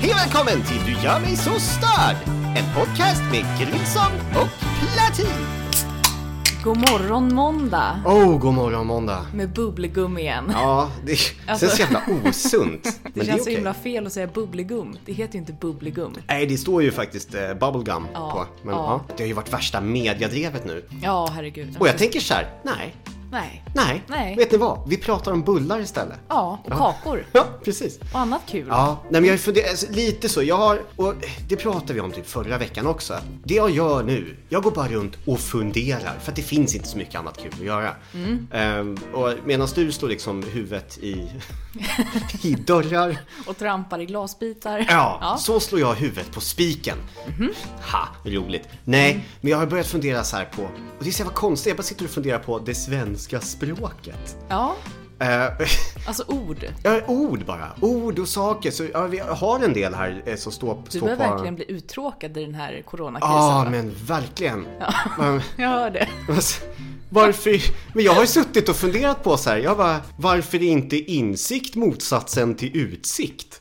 [0.00, 2.16] Hej och välkommen till Du gör mig så störd!
[2.56, 4.48] En podcast med Grilson och
[4.94, 5.26] Platin.
[6.64, 9.26] God morgon måndag Oh, god morgon måndag.
[9.34, 10.50] med bubblegum igen.
[10.52, 11.12] Ja, det
[11.46, 12.82] Alltså- känns så jävla osunt.
[12.84, 14.96] det Men det är känns så himla fel att säga bubblegum.
[15.04, 16.14] Det heter ju inte bubblegum.
[16.28, 18.66] Nej, det står ju faktiskt eh, bubblegum Ja, på.
[18.66, 19.02] Men ja.
[19.08, 19.14] ja.
[19.16, 20.84] det har ju varit värsta mediadrevet nu.
[21.02, 21.76] Ja, herregud.
[21.78, 22.94] Och jag tänker så här, nej,
[23.30, 23.64] Nej.
[23.74, 24.36] nej, Nej.
[24.36, 24.88] vet ni vad?
[24.88, 26.18] Vi pratar om bullar istället.
[26.28, 27.26] Ja, och kakor.
[27.32, 27.98] Ja, precis.
[28.12, 28.66] Och annat kul.
[28.68, 30.42] Ja, nej men jag har funderat, alltså, lite så.
[30.42, 31.14] Jag har, och
[31.48, 33.18] det pratade vi om typ förra veckan också.
[33.44, 36.18] Det jag gör nu, jag går bara runt och funderar.
[36.20, 37.90] För att det finns inte så mycket annat kul att göra.
[38.14, 38.48] Mm.
[38.52, 41.30] Ehm, och medan du står liksom huvudet i,
[42.42, 43.16] i dörrar.
[43.46, 44.86] Och trampar i glasbitar.
[44.90, 46.96] Ja, så slår jag huvudet på spiken.
[47.28, 47.50] Mhm.
[47.92, 48.68] Ha, roligt.
[48.84, 51.66] Nej, men jag har börjat fundera så här på, och det är så jävla konstigt,
[51.70, 54.36] jag bara sitter och funderar på det svenska språket.
[54.48, 54.76] Ja,
[55.20, 55.50] Eh,
[56.06, 56.64] alltså ord.
[56.82, 57.72] Ja, ord bara.
[57.80, 58.70] Ord och saker.
[58.70, 61.22] Så, ja, vi har en del här eh, som står, Du står börjar på...
[61.22, 63.36] verkligen bli uttråkad i den här coronakrisen.
[63.36, 63.70] Ja, va?
[63.70, 64.66] men verkligen.
[65.18, 66.08] Men, Jag hör det.
[67.08, 67.60] varför...
[67.94, 69.56] Men jag har ju suttit och funderat på så här.
[69.58, 73.59] Jag bara, varför är inte insikt motsatsen till utsikt?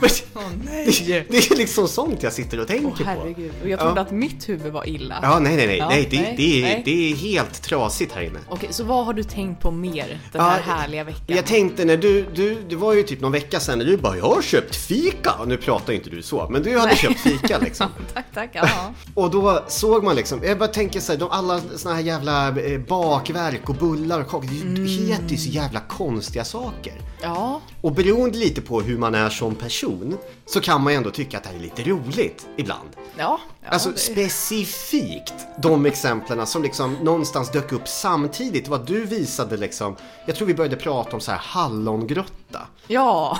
[0.00, 0.10] Men,
[1.06, 3.04] det, det är liksom sånt jag sitter och tänker Åh på.
[3.04, 3.52] herregud.
[3.62, 5.18] Och jag trodde att mitt huvud var illa.
[5.22, 5.76] Ja, nej, nej, nej.
[5.78, 6.82] Ja, nej, det, nej, det, är, nej.
[6.84, 8.38] det är helt trasigt här inne.
[8.48, 11.36] Okej, så vad har du tänkt på mer den här Ja, härliga veckan?
[11.36, 14.16] Jag tänkte när du, du, det var ju typ någon vecka sedan när du bara,
[14.16, 15.32] jag har köpt fika.
[15.32, 17.86] Och nu pratar inte du så, men du hade köpt fika liksom.
[18.14, 18.50] Tack, tack.
[18.52, 18.68] Ja.
[19.14, 22.48] Och då såg man liksom, jag bara tänker så här, de, alla såna här jävla
[22.48, 26.94] eh, bakverk och bullar och kakor, det det heter ju så jävla konstiga saker.
[27.22, 27.60] Ja.
[27.80, 31.36] Och beroende lite på hur man är som person så kan man ju ändå tycka
[31.36, 32.88] att det här är lite roligt ibland.
[33.16, 33.40] Ja.
[33.64, 38.68] ja alltså det- specifikt de exemplen som liksom någonstans dök upp samtidigt.
[38.68, 39.96] Var du visade liksom,
[40.26, 42.66] jag tror vi började prata om så här hallongrotta.
[42.86, 43.38] Ja.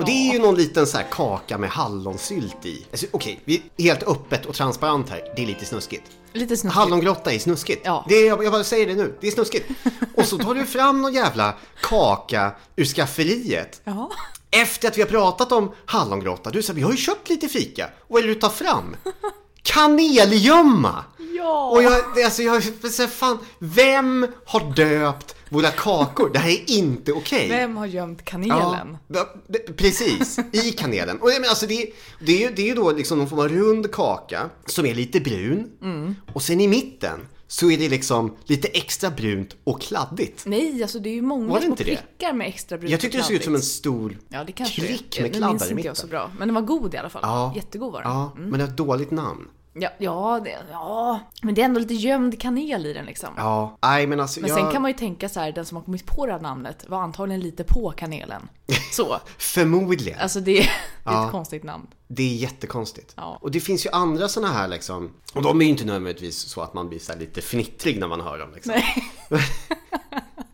[0.00, 2.86] Och det är ju någon liten så här kaka med hallonsylt i.
[2.90, 5.32] Alltså, Okej, vi är helt öppet och transparent här.
[5.36, 6.02] Det är lite snuskigt.
[6.32, 6.74] Lite snuskigt.
[6.74, 7.82] Hallongrotta är snuskigt.
[7.84, 8.04] Ja.
[8.08, 9.70] Det är, jag, jag bara säger det nu, det är snuskigt.
[10.16, 13.80] Och så tar du fram någon jävla kaka ur skafferiet.
[13.84, 14.10] Ja.
[14.50, 17.86] Efter att vi har pratat om hallongrotta, du säger vi har ju köpt lite fika.
[17.86, 18.96] Och vad är det du tar fram?
[19.62, 21.04] Kanelgömma!
[21.36, 21.70] Ja.
[21.70, 26.30] Och jag, alltså jag säger fan, vem har döpt våra kakor?
[26.32, 27.48] Det här är inte okej.
[27.48, 28.96] Vem har gömt kanelen?
[29.08, 29.34] Ja,
[29.76, 31.18] precis, i kanelen.
[31.20, 31.86] Och menar, alltså det,
[32.20, 34.94] det, är, ju- det är ju då liksom någon form av rund kaka som är
[34.94, 35.68] lite brun.
[35.82, 36.14] Mm.
[36.32, 37.20] Och sen i mitten
[37.52, 40.46] så är det liksom lite extra brunt och kladdigt.
[40.46, 41.96] Nej, alltså det är ju många det små inte det?
[41.96, 44.80] prickar med extra brunt Jag tyckte det såg ut som en stor Ja, det kanske
[44.86, 45.22] klick det.
[45.22, 45.88] med kladdar minns i inte mitten.
[45.88, 46.30] jag så bra.
[46.38, 47.22] Men den var god i alla fall.
[47.24, 47.52] Ja.
[47.56, 48.10] Jättegod var den.
[48.12, 49.48] Ja, men det har ett dåligt namn.
[49.74, 53.28] Ja, ja, det, ja, men det är ändå lite gömd kanel i den liksom.
[53.36, 54.58] Ja, nej men alltså Men jag...
[54.58, 56.84] sen kan man ju tänka så här, den som har kommit på det här namnet
[56.88, 58.48] var antagligen lite på kanelen.
[58.92, 59.20] Så.
[59.38, 60.18] Förmodligen.
[60.20, 60.70] Alltså det, det är
[61.04, 61.24] Ja.
[61.26, 61.86] ett konstigt namn.
[62.08, 63.12] Det är jättekonstigt.
[63.16, 63.38] Ja.
[63.40, 66.60] Och det finns ju andra sådana här liksom, och de är ju inte nödvändigtvis så
[66.60, 68.48] att man blir så här lite fnittrig när man hör dem.
[68.54, 68.72] Liksom.
[68.74, 69.12] Nej.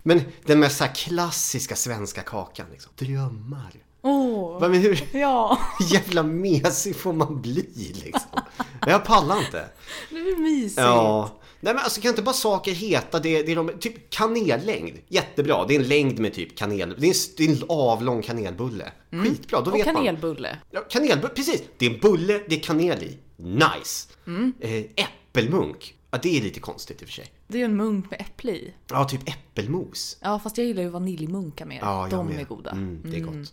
[0.03, 2.93] Men den mest så klassiska svenska kakan, liksom.
[2.97, 3.73] drömmar.
[4.03, 5.59] Åh, Va, Men hur ja.
[5.91, 8.41] jävla mesig får man bli liksom?
[8.87, 9.65] Jag pallar inte.
[10.11, 10.79] Det är mysigt.
[10.81, 11.35] Ja.
[11.61, 14.99] Nej men alltså kan inte bara saker heta det, det är de, typ kanellängd.
[15.09, 18.23] Jättebra, det är en längd med typ kanel, det är en, det är en avlång
[18.23, 18.93] kanelbulle.
[19.11, 19.95] Skitbra, då Och vet man.
[19.95, 20.59] kanelbulle.
[20.71, 21.63] Ja, kanelbulle, precis.
[21.79, 23.19] Det är en bulle, det är kanel i.
[23.37, 24.09] Nice.
[24.27, 24.53] Mm.
[24.61, 25.95] Eh, äppelmunk.
[26.11, 27.27] Ja, det är lite konstigt i och för sig.
[27.49, 28.75] Det är ju en munk med äpple i.
[28.91, 30.17] Ja, typ äppelmos.
[30.21, 31.79] Ja, fast jag gillar ju vaniljmunkar mer.
[31.83, 32.41] Ja, jag De med.
[32.41, 32.71] är goda.
[32.71, 33.53] Mm, det är gott.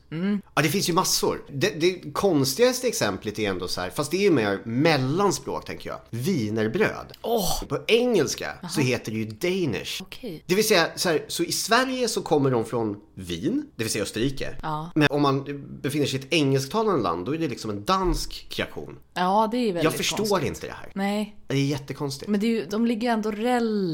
[0.56, 1.44] Ja, det finns ju massor.
[1.52, 5.90] Det, det konstigaste exemplet är ändå så här, fast det är ju mer mellanspråk tänker
[5.90, 6.00] jag.
[6.10, 7.18] Wienerbröd.
[7.22, 7.64] Åh!
[7.68, 10.02] På engelska så heter det ju Danish.
[10.02, 10.44] Okej.
[10.46, 13.92] Det vill säga, så, här, så i Sverige så kommer de från Wien, det vill
[13.92, 14.56] säga Österrike.
[14.62, 14.92] Ja.
[14.96, 15.44] Men om man
[15.82, 18.98] befinner sig i ett engelsktalande land, då är det liksom en dansk kreation.
[19.14, 20.48] Ja, det är väldigt Jag förstår konstigt.
[20.48, 20.92] inte det här.
[20.96, 22.30] Nej, Det är jättekonstigt.
[22.32, 23.85] men det är ju, de ligger ändå relativt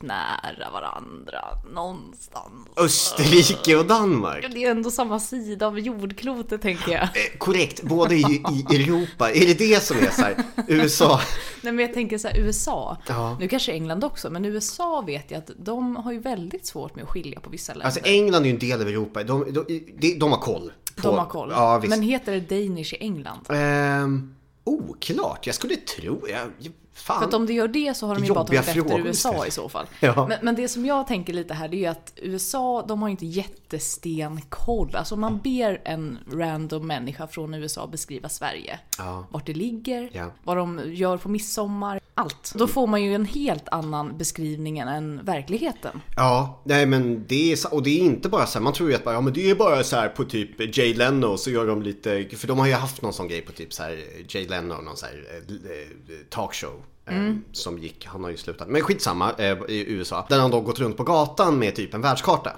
[0.00, 1.40] nära varandra
[1.72, 2.68] någonstans.
[2.76, 4.46] Österrike och Danmark.
[4.52, 7.02] Det är ändå samma sida av jordklotet tänker jag.
[7.02, 9.30] Eh, korrekt, både i, i Europa.
[9.30, 11.20] Är det det som är så här, USA?
[11.62, 12.96] Nej men jag tänker så här, USA.
[13.08, 13.36] Ja.
[13.40, 17.04] Nu kanske England också, men USA vet jag att de har ju väldigt svårt med
[17.04, 17.86] att skilja på vissa länder.
[17.86, 19.24] Alltså England är ju en del av Europa.
[19.24, 19.64] De, de,
[19.98, 20.72] de, de har koll.
[20.96, 21.50] På, de har koll.
[21.50, 21.90] Ja, visst.
[21.90, 23.40] men heter det Danish i England?
[23.48, 24.34] Ehm,
[24.64, 25.46] oklart.
[25.46, 26.28] Jag skulle tro...
[26.28, 27.18] Jag- fan.
[27.20, 29.50] För att om det gör det så har de ju bara tagit efter USA i
[29.50, 29.86] så fall.
[30.00, 30.26] Ja.
[30.28, 33.08] Men, men det som jag tänker lite här det är ju att USA, de har
[33.08, 34.96] ju inte jättestenkoll.
[34.96, 38.78] Alltså om man ber en random människa från USA beskriva Sverige.
[38.98, 39.26] Ja.
[39.30, 40.30] Vart det ligger, Ja.
[40.42, 42.00] vad de gör på midsommar.
[42.14, 42.52] Allt.
[42.54, 46.00] Då får man ju en helt annan beskrivning än verkligheten.
[46.16, 48.94] Ja, nej men det är och det är inte bara så här, man tror ju
[48.96, 51.66] att bara, ja men det är bara så här på typ Jay Leno så gör
[51.66, 54.48] de lite, för de har ju haft någon sån grej på typ så här Jay
[54.48, 56.82] Leno, någon så här eh, talkshow.
[57.06, 60.26] eh, Som gick, han har ju slutat, men skitsamma eh, i USA.
[60.28, 62.52] Där han då gått runt på gatan med typ en världskarta.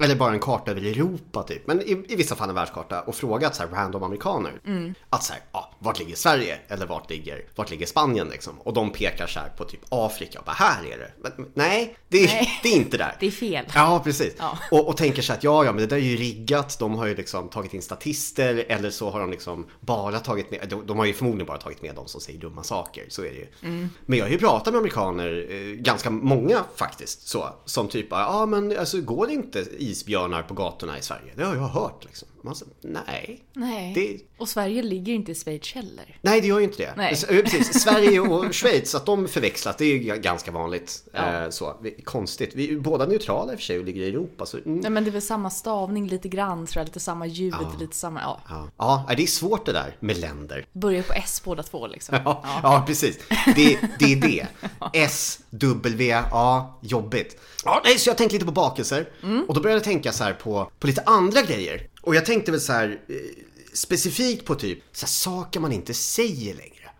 [0.00, 1.66] Eller bara en karta över Europa typ.
[1.66, 4.60] Men i, i vissa fall en världskarta och frågat så här random amerikaner.
[5.10, 6.58] Att så här, ja, vart ligger Sverige?
[6.68, 8.60] Eller vart ligger, vart ligger Spanien liksom?
[8.60, 11.10] Och de pekar så här på typ Afrika och bara här är det.
[11.22, 12.60] Men, men, nej, det är, Nej.
[12.62, 13.16] det är inte där.
[13.20, 13.64] Det är fel.
[13.74, 14.34] Ja, precis.
[14.38, 14.58] Ja.
[14.70, 16.78] Och, och tänker så att ja, ja, men det där är ju riggat.
[16.78, 20.68] De har ju liksom tagit in statister eller så har de liksom bara tagit med,
[20.68, 23.30] de, de har ju förmodligen bara tagit med de som säger dumma saker, så är
[23.30, 23.46] det ju.
[23.62, 23.90] Mm.
[24.06, 28.46] Men jag har ju pratat med amerikaner, eh, ganska många faktiskt, så, som typ ja
[28.46, 31.32] men alltså går det inte isbjörnar på gatorna i Sverige?
[31.36, 32.28] Det har jag hört liksom.
[32.46, 33.44] Man säger, nej.
[33.52, 33.92] Nej.
[33.94, 36.18] Det, Och Sverige ligger inte i Schweiz heller.
[36.22, 36.94] Nej, det gör ju inte det.
[36.96, 37.16] Nej.
[37.30, 37.82] Eh, Precis.
[37.82, 41.08] Sverige och Schweiz, att de förväxlas, det är ju ganska vanligt.
[41.12, 41.42] Ja.
[41.42, 41.76] Eh, så.
[42.04, 42.54] Konstigt.
[42.54, 44.46] Vi är båda neutrala i och för sig och ligger i Europa.
[44.46, 44.78] Så, mm.
[44.78, 47.96] Nej men det är väl samma stavning lite grann tror jag, lite samma ljud, lite
[47.96, 48.40] samma, ja.
[48.48, 49.04] Ja.
[49.08, 50.66] ja, det är svårt det där med länder.
[50.72, 52.18] Börjar på S båda två liksom.
[52.24, 52.84] Ja, ja.
[52.86, 53.18] precis.
[53.56, 54.46] Det, det är det.
[54.92, 57.40] S, W, A, jobbigt.
[57.64, 59.08] Ja, nej, så jag tänkte lite på bakelser.
[59.48, 61.88] Och då började jag tänka så här på, på lite andra grejer.
[62.06, 63.16] Och jag tänkte väl så här eh,
[63.72, 66.90] specifikt på typ så saker man inte säger längre.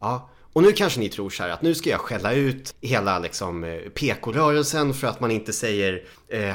[0.00, 0.30] Ja.
[0.52, 3.64] Och nu kanske ni tror så här att nu ska jag skälla ut hela liksom
[3.64, 6.50] eh, PK-rörelsen för att man inte säger eh,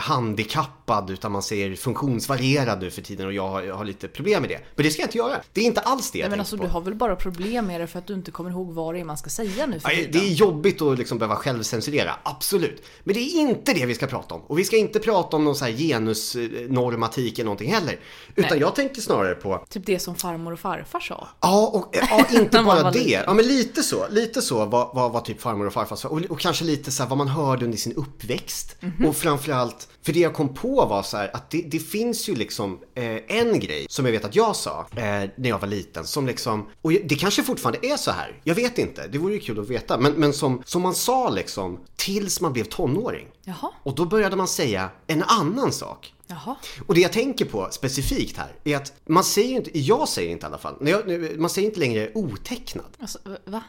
[0.86, 4.42] handikappad utan man säger funktionsvarierad nu för tiden och jag har, jag har lite problem
[4.42, 4.60] med det.
[4.76, 5.42] Men det ska jag inte göra.
[5.54, 6.64] Det är inte alls det jag Nej, men tänker alltså på.
[6.64, 9.00] du har väl bara problem med det för att du inte kommer ihåg vad det
[9.00, 10.12] är man ska säga nu för tiden.
[10.12, 12.84] Det är jobbigt att liksom behöva självcensurera, absolut.
[13.04, 14.42] Men det är inte det vi ska prata om.
[14.42, 18.00] Och vi ska inte prata om någon så här genusnormatik eller någonting heller.
[18.36, 18.60] Utan Nej.
[18.60, 21.28] jag tänkte snarare på Typ det som farmor och farfar sa.
[21.42, 23.24] Ja, och ja, inte bara det.
[23.26, 24.08] Ja, men lite så.
[24.10, 26.10] Lite så vad, vad, vad typ farmor och farfar sa.
[26.10, 28.76] Och, och kanske lite så här vad man hörde under sin uppväxt.
[28.80, 29.06] Mhm.
[29.06, 32.36] Och framförallt, för det jag kom på var så här att det, det finns ju
[32.36, 35.04] liksom eh, en grej som jag vet att jag sa eh,
[35.36, 36.06] när jag var liten.
[36.06, 38.42] Som liksom, och det kanske fortfarande är så här.
[38.44, 39.98] Jag vet inte, det vore ju kul att veta.
[39.98, 43.28] Men, men som, som man sa liksom tills man blev tonåring.
[43.44, 46.15] Jaha, Och då började man säga en annan sak.
[46.28, 46.56] Jaha.
[46.88, 50.32] Och det jag tänker på specifikt här är att man säger ju inte, jag säger
[50.32, 52.86] inte i alla fall, jag, man säger inte längre otecknad.
[53.00, 53.20] Alltså?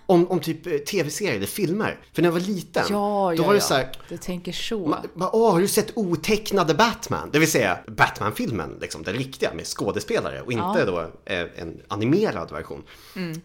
[0.07, 2.01] Om, om typ eh, tv-serier eller filmer.
[2.13, 3.65] För när jag var liten, Ja, då ja, var det ja.
[3.65, 4.87] så här, Du tänker så.
[4.87, 7.31] man, bara, Åh, har du sett otecknade Batman?
[7.33, 12.51] Det vill säga Batman-filmen, liksom, den riktiga med skådespelare och inte då eh, en animerad
[12.51, 12.83] version.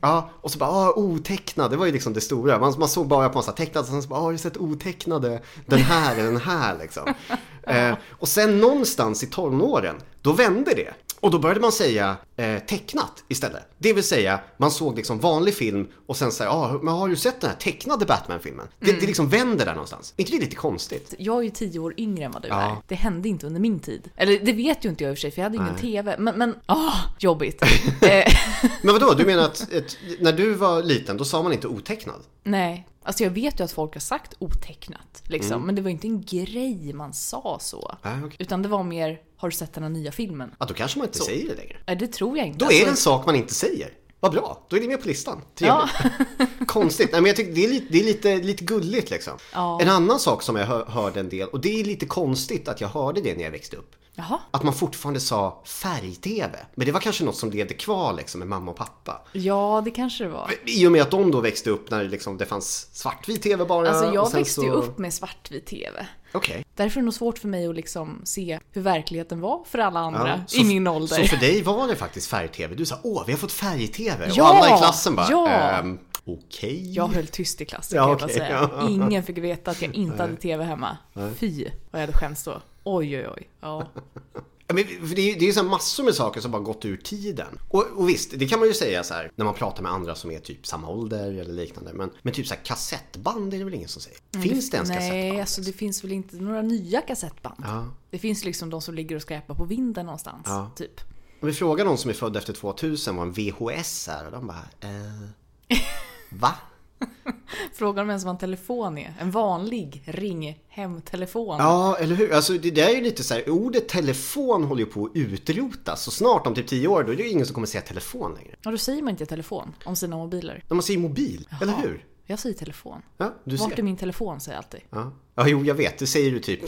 [0.01, 2.59] Ja, och så bara, åh, otecknad, det var ju liksom det stora.
[2.59, 4.57] Man, man såg bara på massa tecknade, och sen så bara, åh, har du sett
[4.57, 7.13] otecknade, den här eller den här liksom.
[7.63, 10.93] eh, och sen någonstans i tonåren, då vände det.
[11.19, 13.63] Och då började man säga eh, tecknat istället.
[13.77, 17.15] Det vill säga, man såg liksom vanlig film och sen säger ah, men har du
[17.15, 18.67] sett den här tecknade Batman-filmen?
[18.79, 20.13] Det, det liksom vänder där någonstans.
[20.17, 21.13] Är inte det lite konstigt?
[21.17, 22.61] Jag är ju tio år yngre än vad du Ja.
[22.61, 22.75] är.
[22.87, 24.09] Det hände inte under min tid.
[24.15, 26.15] Eller det vet ju inte jag i och för sig, för jag hade ingen TV.
[26.19, 27.61] Men, men, åh, jobbigt.
[28.01, 28.33] eh,
[28.81, 32.21] Men vadå, du menar att ett, när du var liten, då sa man inte otecknad?
[32.43, 35.53] nej, alltså jag vet ju att folk har sagt otecknat, liksom.
[35.53, 35.65] Mm.
[35.65, 37.95] Men det var inte en grej man sa så.
[38.01, 38.35] Ah, okej.
[38.39, 40.51] Utan det var mer, har du sett den här nya filmen?
[40.59, 41.23] Ja, då kanske man inte Så.
[41.23, 41.77] säger det längre.
[41.87, 42.59] Nej, det tror jag inte.
[42.59, 43.89] Då Alltså, är det en sak man inte säger.
[44.19, 45.41] Vad bra, då är det med på listan.
[45.59, 45.89] Ja.
[46.01, 46.67] Trevligt.
[46.67, 47.09] Konstigt.
[47.11, 49.33] Nej, men jag tycker det är lite, det är lite, lite gulligt liksom.
[49.53, 49.81] Ja.
[49.81, 52.81] En annan sak som jag hör, hörde en del, och det är lite konstigt att
[52.81, 53.95] jag hörde det när jag växte upp.
[54.15, 54.39] Jaha.
[54.51, 56.59] Att man fortfarande sa färg-tv.
[56.75, 59.21] Men det var kanske något som levde kvar liksom med mamma och pappa.
[59.31, 60.51] Ja, det kanske det var.
[60.65, 63.89] I och med att de då växte upp när liksom det fanns svartvit tv bara.
[63.89, 64.63] Alltså jag växte så...
[64.63, 66.07] ju upp med svartvit TV.
[66.31, 66.65] Okej.
[66.75, 69.99] Därför är det nog svårt för mig att liksom se hur verkligheten var för alla
[69.99, 71.15] andra så i min ålder.
[71.15, 72.75] Så för dig var det faktiskt färg-tv?
[72.75, 74.31] Du sa åh, vi har fått färg-tv.
[74.33, 75.49] Ja, och alla i klassen bara, ja.
[75.49, 76.93] ehm, okej.
[76.93, 78.69] Jag höll tyst i klassen Ja, kan jag okej, säga.
[78.79, 78.89] ja.
[78.89, 80.97] Ingen fick veta att jag inte hade TV hemma.
[81.35, 82.61] Fy vad jag hade skämts då.
[82.83, 83.49] Oj oj oj.
[83.59, 83.87] Ja.
[84.73, 84.85] Men
[85.15, 87.59] det är ju det massor med saker som bara gått ur tiden.
[87.69, 90.15] Och, och visst, det kan man ju säga så här när man pratar med andra
[90.15, 91.93] som är typ samma ålder eller liknande.
[91.93, 94.17] Men, men typ så här kassettband är det väl ingen som säger?
[94.41, 95.39] Finns det ens Nej, kassettband?
[95.39, 97.55] alltså det finns väl inte några nya kassettband.
[97.63, 97.85] Ja.
[98.09, 100.43] Det finns liksom de som ligger och skräpar på vinden någonstans.
[100.45, 100.71] Ja.
[100.75, 101.01] Typ.
[101.41, 104.47] Om vi frågar någon som är född efter 2000 vad en VHS är och de
[104.47, 105.77] bara eh,
[106.29, 106.55] Va?
[107.73, 109.13] Frågar om ens vad en telefon är.
[109.19, 111.55] En vanlig ring hemtelefon.
[111.59, 112.33] Ja, eller hur?
[112.33, 116.03] Alltså det där är ju lite så här, ordet telefon håller ju på att utrotas.
[116.03, 118.33] Så snart om typ 10 år då är det ju ingen som kommer säga telefon
[118.35, 118.55] längre.
[118.61, 120.63] Ja, då säger man inte telefon om sina mobiler.
[120.67, 122.05] De man säger mobil, eller hur?
[122.25, 123.01] Jag säger telefon.
[123.17, 123.83] Ja, du Vart är ser.
[123.83, 124.79] min telefon säger jag alltid.
[124.89, 125.13] Ja.
[125.35, 125.97] ja, jo jag vet.
[125.97, 126.61] Det säger du typ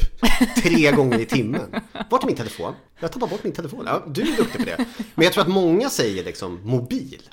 [0.64, 1.76] tre gånger i timmen.
[2.10, 2.74] Vart är min telefon?
[3.00, 3.84] Jag tappar bort min telefon.
[3.86, 4.86] Ja, du är duktig på det.
[5.16, 7.30] Men jag tror att många säger liksom mobil.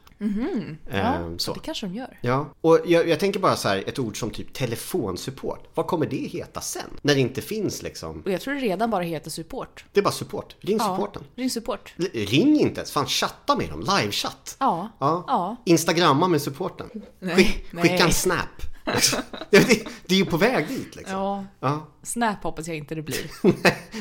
[0.90, 1.52] Ja, Ehm, så.
[1.54, 2.18] det kanske de gör.
[2.22, 5.68] Ja, och jag, jag tänker bara så här, ett ord som typ telefonsupport.
[5.74, 6.82] Vad kommer det heta sen?
[7.02, 9.84] När det inte finns liksom, Och jag tror det redan bara heter support.
[9.92, 10.56] det är bara support.
[10.60, 11.22] Ring Ja, supporten.
[11.34, 11.94] ring support.
[11.98, 14.56] L- Ring inte ens, fan chatta med dem, livechatt.
[14.60, 14.88] Ja.
[14.98, 15.24] Ja.
[15.26, 15.56] Ja.
[15.64, 16.90] Instagramma med supporten.
[17.18, 18.62] Nej, Skick, skicka en snap.
[19.50, 21.16] Det, det, det är ju på väg dit liksom.
[21.16, 21.44] Ja.
[21.60, 21.86] Ja.
[22.02, 23.30] Snap hoppas jag inte det blir.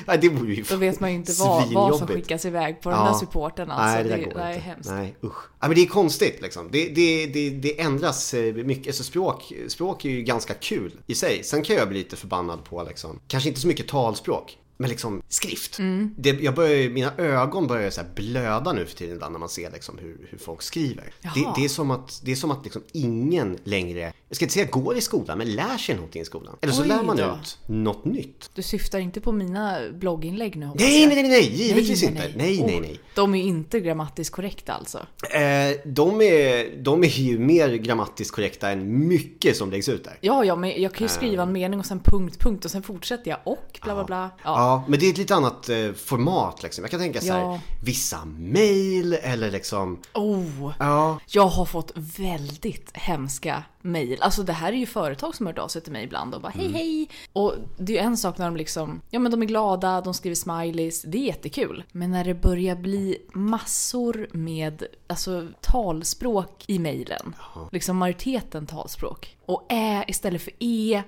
[0.08, 2.90] Nej, det vore ju Då vet man ju inte vad, vad som skickas iväg på
[2.90, 3.96] den där supporten alltså.
[3.96, 4.62] Nej, det där det, går det är inte.
[4.62, 4.90] hemskt.
[4.90, 5.44] Nej, usch.
[5.60, 6.70] Ja, men det är konstigt liksom.
[6.72, 8.88] Det, det, det, det ändras eh, mycket.
[8.88, 11.44] Alltså språk, språk är ju ganska kul i sig.
[11.44, 14.58] Sen kan jag bli lite förbannad på liksom, kanske inte så mycket talspråk.
[14.82, 15.80] Men liksom skrift.
[15.80, 16.16] Mm.
[16.18, 19.72] Det, jag börjar, mina ögon börjar så blöda nu för tiden ibland när man ser
[19.72, 21.14] liksom hur, hur folk skriver.
[21.22, 24.54] Det, det är som att, det är som att liksom ingen längre, jag ska inte
[24.54, 26.56] säga går i skolan, men lär sig någonting i skolan.
[26.62, 27.24] Eller så Oj lär man då.
[27.42, 28.50] ut något nytt.
[28.54, 32.22] Du syftar inte på mina blogginlägg nu Nej, nej, nej, nej, givetvis nej, inte.
[32.22, 32.34] nej.
[32.38, 33.00] Nej, nej, Oh, nej.
[33.16, 34.98] De är inte grammatiskt korrekta alltså.
[35.34, 40.18] Eh, de, är, de är ju mer grammatiskt korrekta än mycket som läggs ut där.
[40.22, 42.84] Ja, ja, men jag kan ju skriva en mening och sen punkt, punkt och sen
[42.84, 44.30] fortsätter jag och bla bla bla.
[44.44, 44.69] Ja.
[44.69, 46.84] Ja, men det är ett lite annat eh, format liksom.
[46.84, 47.60] Jag kan tänka så här, Ja.
[47.84, 54.18] vissa mail eller liksom, Oh, ja, jag har fått väldigt hemska mejl.
[54.22, 56.42] Alltså det här är ju företag som har hört av sig till mig ibland och
[56.42, 57.10] bara hej hej.
[57.34, 60.14] Och det är ju en sak när de liksom, ja men de är glada, de
[60.14, 61.84] skriver smileys, det är jättekul.
[61.92, 67.36] Men när det börjar bli massor med alltså, talspråk i mejlen.
[67.72, 69.38] Liksom majoriteten talspråk.
[69.46, 71.04] Och ä istället för e.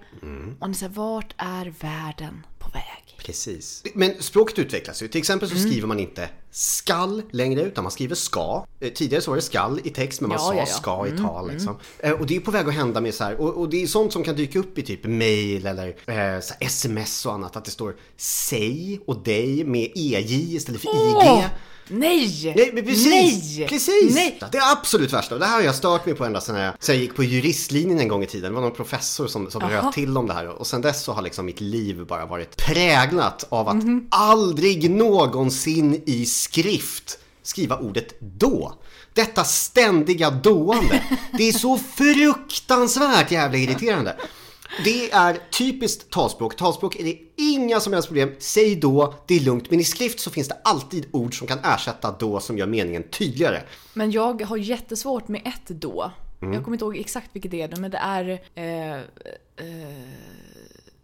[0.60, 3.18] Och ni säger vart är världen på väg?
[3.26, 3.84] precis.
[3.94, 5.08] Men språket utvecklas ju.
[5.08, 5.62] Till exempel Mm.
[5.64, 8.66] så skriver man inte skall längre utan man skriver ska.
[8.80, 10.76] Eh, Tidigare så var det skall i text men man Ja, sa ja, Mm, ja.
[10.76, 11.78] ska i tal liksom.
[12.00, 13.88] Eh, Och det är på väg att hända med så här, och, och det är
[13.88, 17.56] sånt som kan dyka upp i typ mail eller eh, sms och annat.
[17.56, 21.38] Att det står säg och dig med ej istället för Åh!
[21.40, 21.44] ig.
[21.88, 22.54] Nej!
[22.56, 23.58] Nej, men precis!
[23.58, 23.68] Nej!
[23.70, 24.16] Precis!
[24.16, 24.40] Nej!
[24.52, 25.38] Det är absolut värsta.
[25.38, 28.00] Det här har jag stört mig på ända sedan jag, sedan jag gick på juristlinjen
[28.00, 28.52] en gång i tiden.
[28.52, 30.48] Det var någon professor som, som röt till om det här.
[30.48, 34.08] Och sen dess så har liksom mitt liv bara varit präglat av att Mhm.
[34.12, 38.74] aldrig någonsin i skrift skriva ordet då.
[39.14, 41.04] Detta ständiga dåande.
[41.38, 44.16] Det är så fruktansvärt jävla irriterande.
[44.84, 46.56] Det är typiskt talspråk.
[46.56, 48.36] Talspråk är det inga som helst problem.
[48.40, 49.70] Säg då, det är lugnt.
[49.70, 53.04] Men i skrift så finns det alltid ord som kan ersätta då som gör meningen
[53.04, 53.62] tydligare.
[53.94, 56.12] Men jag har jättesvårt med ett då.
[56.42, 56.54] Mm.
[56.54, 58.42] Jag kommer inte ihåg exakt vilket det är men det är...
[58.56, 59.02] Eh, eh,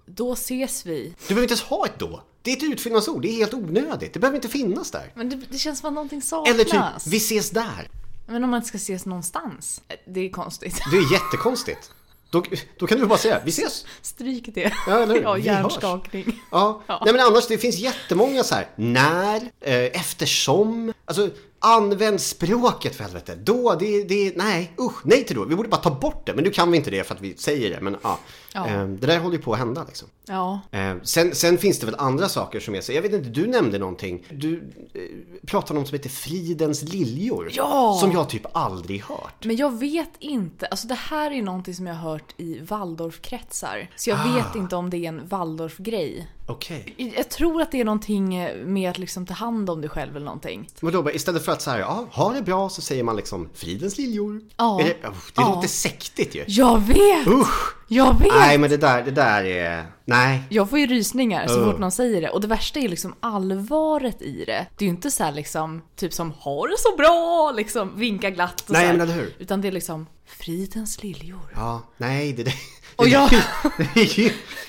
[0.05, 1.13] då ses vi.
[1.27, 2.21] Du behöver inte ens ha ett då.
[2.41, 3.21] Det är ett utfyllnadsord.
[3.21, 4.13] Det är helt onödigt.
[4.13, 5.11] Det behöver inte finnas där.
[5.15, 6.55] Men det, det känns som att någonting saknas.
[6.55, 7.89] Eller typ, vi ses där.
[8.27, 9.81] Men om man inte ska ses någonstans.
[10.05, 10.79] Det är konstigt.
[10.91, 11.91] Det är jättekonstigt.
[12.29, 12.43] Då,
[12.77, 13.85] då kan du bara säga, vi ses.
[14.01, 14.73] Stryk det.
[14.87, 15.21] Ja, eller?
[15.21, 16.41] Ja, hjärnskakning.
[16.51, 16.81] Ja.
[16.87, 18.67] Nej men annars, det finns jättemånga så här.
[18.75, 20.93] När, eh, eftersom.
[21.05, 21.29] Alltså,
[21.59, 23.35] använd språket för helvete.
[23.43, 25.45] Då, det, det, nej, usch, nej till då.
[25.45, 26.33] Vi borde bara ta bort det.
[26.33, 27.81] Men nu kan vi inte det för att vi säger det.
[27.81, 28.19] Men ja,
[28.53, 28.67] Ja.
[28.67, 30.07] Eh, det där håller ju på att hända liksom.
[30.27, 30.59] Ja.
[30.71, 33.47] Eh, sen, sen finns det väl andra saker som är så, jag vet inte, du
[33.47, 34.25] nämnde någonting.
[34.31, 34.55] Du
[34.93, 35.01] eh,
[35.47, 37.49] pratade om något som heter Fridens liljor.
[37.53, 37.97] Ja!
[38.01, 39.45] Som jag typ aldrig hört.
[39.45, 43.89] Men jag vet inte, alltså det här är någonting som jag har hört i Waldorfkretsar.
[43.95, 44.35] Så jag Ah.
[44.35, 46.27] vet inte om det är en Waldorfgrej.
[46.49, 47.13] Okej.
[47.17, 50.25] Jag tror att det är någonting med att liksom ta hand om dig själv eller
[50.25, 50.69] någonting.
[50.81, 53.97] Men då, istället för att säga ja, ha det bra så säger man liksom Fridens
[53.97, 54.41] liljor.
[54.57, 54.81] Ja.
[54.81, 55.53] Är det oh, det Ja.
[55.55, 56.43] låter sektigt ju.
[56.47, 57.27] Jag vet!
[57.27, 57.75] Usch!
[57.87, 58.33] Jag vet!
[58.33, 60.43] Nej men det där, det där är, nej.
[60.49, 61.71] Jag får ju rysningar så Uh.
[61.71, 62.29] fort någon säger det.
[62.29, 64.65] Och det värsta är liksom allvaret i det.
[64.77, 68.29] Det är ju inte så här liksom, typ som ha det så bra, liksom vinka
[68.29, 68.93] glatt och Nej, så här.
[68.97, 69.35] men eller hur?
[69.39, 71.53] Utan det är liksom fridens liljor.
[71.55, 72.53] Ja, nej det där.
[72.97, 73.33] Och jag-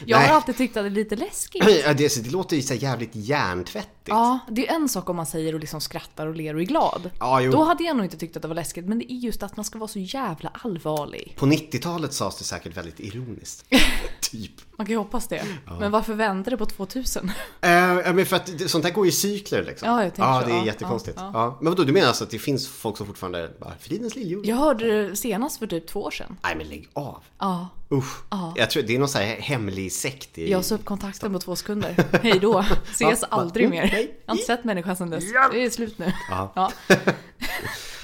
[0.06, 1.64] Jag har alltid tyckt att det är lite läskigt.
[1.84, 3.88] Ja, det, det låter ju så jävligt hjärntvättigt.
[4.08, 6.64] Ja, det är en sak om man säger och liksom skrattar och ler och är
[6.64, 7.10] glad.
[7.18, 7.52] Ja, jo.
[7.52, 9.56] Då hade jag nog inte tyckt att det var läskigt, men det är just att
[9.56, 11.34] man ska vara så jävla allvarlig.
[11.38, 13.64] På 90-talet sades det säkert väldigt ironiskt.
[14.30, 14.52] typ.
[14.76, 15.42] Man kan ju hoppas det.
[15.80, 17.30] Men varför vände det på 2000?
[17.60, 19.88] Eh, ja, men för att sånt här går i cykler liksom.
[19.88, 20.46] Ja, jag tänker ja så.
[20.46, 21.16] det är Ja, jättekonstigt.
[21.20, 24.16] ja, Ja, Men vadå, du menar alltså att det finns folk som fortfarande bara, Fridens
[24.16, 24.46] liljor?
[24.46, 26.36] Jag hörde det senast för typ två år sedan.
[26.42, 27.22] Nej men lägg av.
[27.38, 27.68] Ja.
[27.92, 28.16] Usch.
[28.30, 28.52] Ja.
[28.56, 30.50] Jag tror det är någon så här hemlig sekt i...
[30.50, 31.94] Jag sa upp kontakten på två sekunder.
[32.22, 32.64] Hej då.
[32.90, 33.70] Ses Ja, aldrig va?
[33.70, 33.82] mer.
[33.82, 35.24] Jag har inte sett människan sedan dess.
[35.52, 36.12] Det är slut nu.
[36.30, 36.72] Ja.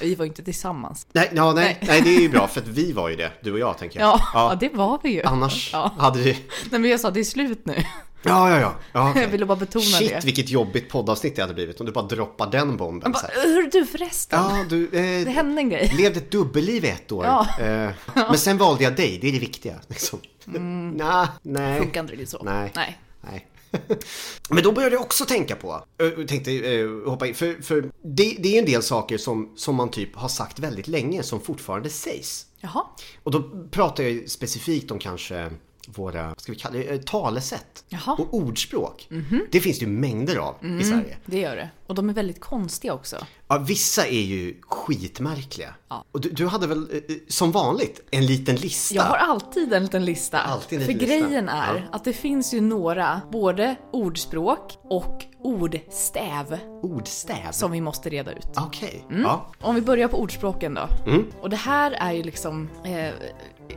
[0.00, 1.06] Vi var ju inte tillsammans.
[1.12, 1.78] Nej, ja, nej, Nej.
[1.88, 4.00] nej, det är ju bra för att vi var ju det, du och jag tänker
[4.00, 4.08] jag.
[4.08, 4.56] Ja, ja.
[4.60, 5.22] det var vi ju.
[5.22, 5.92] Annars Ja.
[5.98, 6.32] hade vi...
[6.70, 7.74] Nej men jag sa det är slut nu.
[8.26, 8.74] Ja, ja, ja.
[8.92, 9.22] ja okej.
[9.22, 10.24] Jag ville bara betona Shit det.
[10.24, 13.12] vilket jobbigt poddavsnitt det hade blivit om du bara droppar den bomben.
[13.12, 13.26] Bara.
[13.34, 14.40] Hör du förresten?
[14.42, 15.92] Ja, du Det eh, hände en grej.
[15.98, 17.24] levde ett dubbelliv i ett år.
[17.24, 17.46] Ja.
[17.60, 19.74] Eh, men sen valde jag dig, det är det viktiga.
[19.88, 20.18] Liksom.
[20.96, 21.78] Nah, nej.
[21.80, 22.42] Funkar inte riktigt så.
[22.42, 22.72] Nej.
[22.74, 22.98] Nej.
[23.20, 23.46] Nej.
[24.48, 26.50] Men då började jag också tänka på, jag tänkte
[27.06, 30.28] hoppa in, för, för det, det är en del saker som, som man typ har
[30.28, 32.46] sagt väldigt länge som fortfarande sägs.
[32.60, 32.84] Jaha.
[33.22, 35.50] Och då pratar jag specifikt om kanske
[35.88, 38.16] våra, ska vi kalla det, eh, talesätt Jaha.
[38.18, 39.08] och ordspråk.
[39.50, 41.16] Det finns det ju mängder av i Sverige.
[41.26, 41.70] Det gör det.
[41.86, 43.16] Och de är väldigt konstiga också.
[43.48, 45.74] Ja, vissa är ju skitmärkliga.
[45.88, 46.04] Ja.
[46.12, 48.94] Och du, du hade väl, eh, eh, som vanligt, en liten lista?
[48.94, 50.38] Jag har alltid en liten lista.
[50.40, 51.26] Alltid en För liten lista.
[51.28, 51.82] grejen är Ja.
[51.92, 57.50] att det finns ju några, både ordspråk och ordstäv, Ordstäv?
[57.52, 58.46] som vi måste reda ut.
[58.56, 59.22] Okej, Mm.
[59.22, 59.46] ja.
[59.60, 60.88] Om vi börjar på ordspråken då.
[61.10, 61.24] Mm.
[61.40, 62.68] Och det här är ju liksom...
[62.84, 63.10] Eh,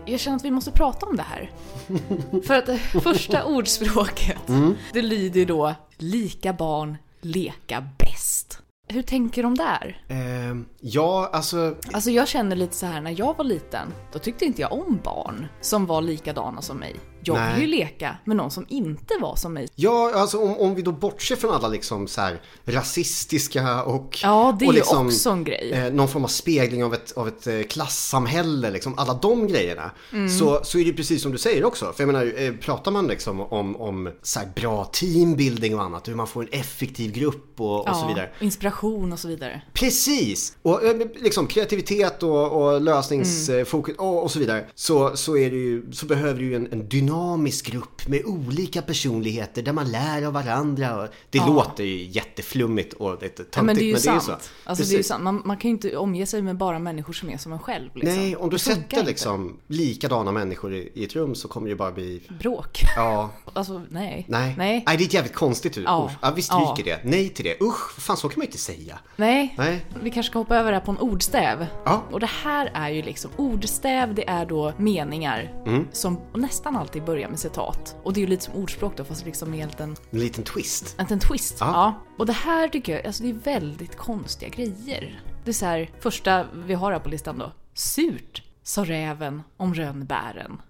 [0.05, 1.51] jag känner att vi måste prata om det här.
[2.47, 4.73] För att det första ordspråket, Mm.
[4.93, 8.59] det lyder ju då “Lika barn leka bäst”.
[8.89, 10.01] Hur tänker de där?
[10.09, 14.45] Ehm, ja, alltså, Alltså jag känner lite så här när jag var liten, då tyckte
[14.45, 16.95] inte jag om barn som var likadana som mig.
[17.23, 17.61] Jag Nej.
[17.61, 19.67] ju leka med någon som inte var som mig.
[19.75, 24.19] ja, alltså om, om vi då bortser från alla liksom så här rasistiska och...
[24.23, 25.71] Ja, det är och ju liksom, också en grej.
[25.71, 29.91] eh, någon form av spegling av ett, av ett eh, klassamhälle, liksom alla de grejerna.
[30.13, 30.29] Mm.
[30.29, 31.93] Så, så är det precis som du säger också.
[31.93, 36.07] För jag menar, eh, pratar man liksom om, om så här bra teambuilding och annat,
[36.07, 38.29] hur man får en effektiv grupp och, och så vidare.
[38.39, 39.61] inspiration och så vidare.
[39.73, 40.57] Precis!
[40.61, 44.65] Och eh, liksom kreativitet och, och lösningsfokus och, och så vidare.
[44.75, 48.81] Så, så, är det ju, så behöver du ju en, en dynamisk grupp med olika
[48.81, 51.07] personligheter där man lär av varandra.
[51.29, 51.47] Det Ja.
[51.47, 54.23] låter ju jätteflummigt och lite töntigt Ja, men det är ju men det är sant.
[54.23, 54.31] så.
[54.31, 55.07] Alltså, det är Precis.
[55.07, 55.23] sant.
[55.23, 57.89] Man, man kan ju inte omge sig med bara människor som är som en själv.
[57.95, 58.15] Liksom.
[58.15, 59.03] Nej, om du Det sätter inte.
[59.03, 62.21] liksom likadana människor i, i ett rum så kommer det ju bara bli...
[62.39, 62.81] Bråk.
[62.95, 64.25] Ja, Alltså, nej.
[64.29, 64.53] nej.
[64.57, 64.83] Nej.
[64.87, 65.83] det är ett jävligt konstigt ord.
[65.87, 66.11] Ja.
[66.21, 66.99] Ja, vi stryker det.
[67.03, 67.61] Nej till det.
[67.61, 68.99] Usch, fan så kan man ju inte säga.
[69.15, 69.53] Nej.
[69.57, 69.85] Nej.
[70.03, 71.65] Vi kanske ska hoppa över här på en ordstäv.
[71.85, 72.03] Ja.
[72.11, 75.87] Och det här är ju liksom, ordstäv det är då meningar Mm.
[75.91, 77.95] som nästan alltid börjar med citat.
[78.03, 80.43] Och det är ju lite som ordspråk då fast liksom med en liten, En liten
[80.43, 80.95] twist.
[80.97, 81.55] en liten twist.
[81.59, 81.65] Ja.
[81.67, 82.05] Ja.
[82.17, 85.21] Och det här tycker jag, alltså det är väldigt konstiga grejer.
[85.43, 87.51] Det är så här, första vi har här på listan då.
[87.73, 90.61] Surt, sa räven om rönnbären.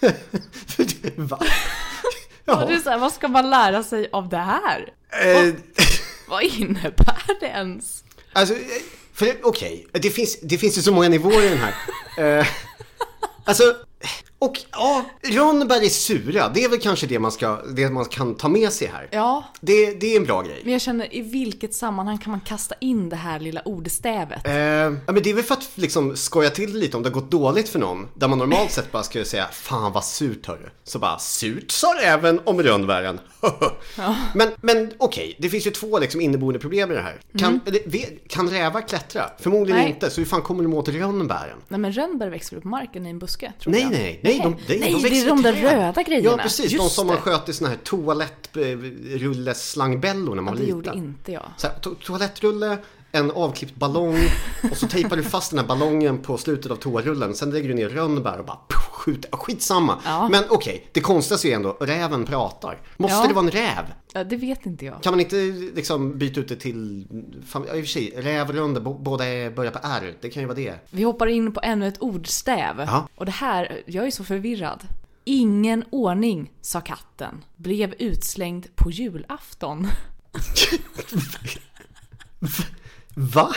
[1.16, 1.38] Va?
[2.46, 2.80] Och det är Ja.
[2.84, 4.92] så här, vad ska man lära sig av det här?
[5.24, 5.54] Eh,
[6.28, 8.04] Vad innebär det ens?
[8.32, 11.74] Alltså, eh, okej, det, finns, det finns ju så många nivåer i den här.
[12.40, 12.46] Eh,
[13.44, 13.62] alltså,
[14.40, 16.48] och ja, rönnbär är sura.
[16.48, 19.08] Det är väl kanske det man, ska, det man kan ta med sig här.
[19.10, 20.60] Ja, Det, det är en bra grej.
[20.64, 24.46] men jag känner i vilket sammanhang kan man kasta in det här lilla ordstävet?
[24.46, 27.08] Eh, ja, men det är väl för att liksom skoja till det lite om det
[27.08, 28.08] har gått dåligt för någon.
[28.14, 30.68] Där man normalt sett bara skulle säga Fan vad surt hörru.
[30.84, 33.20] Så bara Surt sa även om rönnbären.
[34.34, 37.20] Men, men okej, det finns ju två liksom inneboende problem i det här.
[37.38, 39.30] Kan, eller, ve- kan rävar klättra?
[39.40, 39.90] Förmodligen Nej.
[39.90, 40.10] inte.
[40.10, 41.58] Så hur fan kommer de åt rönnbären?
[41.68, 43.52] Nej men rönnbär växer väl på marken i en buske?
[43.62, 43.90] Tror Nej, jag.
[43.90, 45.62] nej, nej, de, de, nej de det är de där träd.
[45.72, 46.30] röda grejerna.
[46.30, 46.70] Ja, precis.
[46.70, 50.90] de Just som man sköt i såna här toalettrulleslangbällor när man Ja, var det gjorde
[50.90, 51.04] liten.
[51.04, 51.46] inte jag.
[51.56, 52.78] Så här, to toalettrulle,
[53.12, 54.16] en avklippt ballong
[54.70, 57.34] och så tejpar du fast den här ballongen på slutet av toarullen.
[57.34, 58.58] Sen lägger du ner rönnbär och bara
[58.92, 59.28] skjuter.
[59.32, 60.00] Ja, Skitsamma.
[60.04, 60.28] Ja.
[60.28, 62.78] Men okej, det konstigaste är ändå, räven pratar.
[62.96, 63.26] Måste Ja.
[63.28, 63.84] det vara en räv?
[64.12, 65.02] Ja, det vet inte jag.
[65.02, 65.36] Kan man inte
[65.74, 67.06] liksom byta ut det till,
[67.52, 70.14] ja, i och för sig, räv och rönnbär, båda börjar på R.
[70.20, 70.74] Det kan ju vara det.
[70.90, 72.74] Vi hoppar in på ännu ett ordstäv.
[72.78, 73.08] Ja.
[73.14, 74.82] Och det här, jag är så förvirrad.
[75.24, 77.44] Ingen ordning, sa katten.
[77.56, 79.88] Blev utslängd på julafton.
[83.20, 83.54] Va?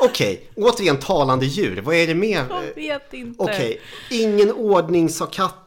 [0.00, 1.80] Okej, återigen talande djur.
[1.80, 2.46] Vad är det mer?
[2.50, 3.42] Jag vet inte.
[3.42, 3.80] Okej,
[4.10, 5.61] ingen ordning sa katten,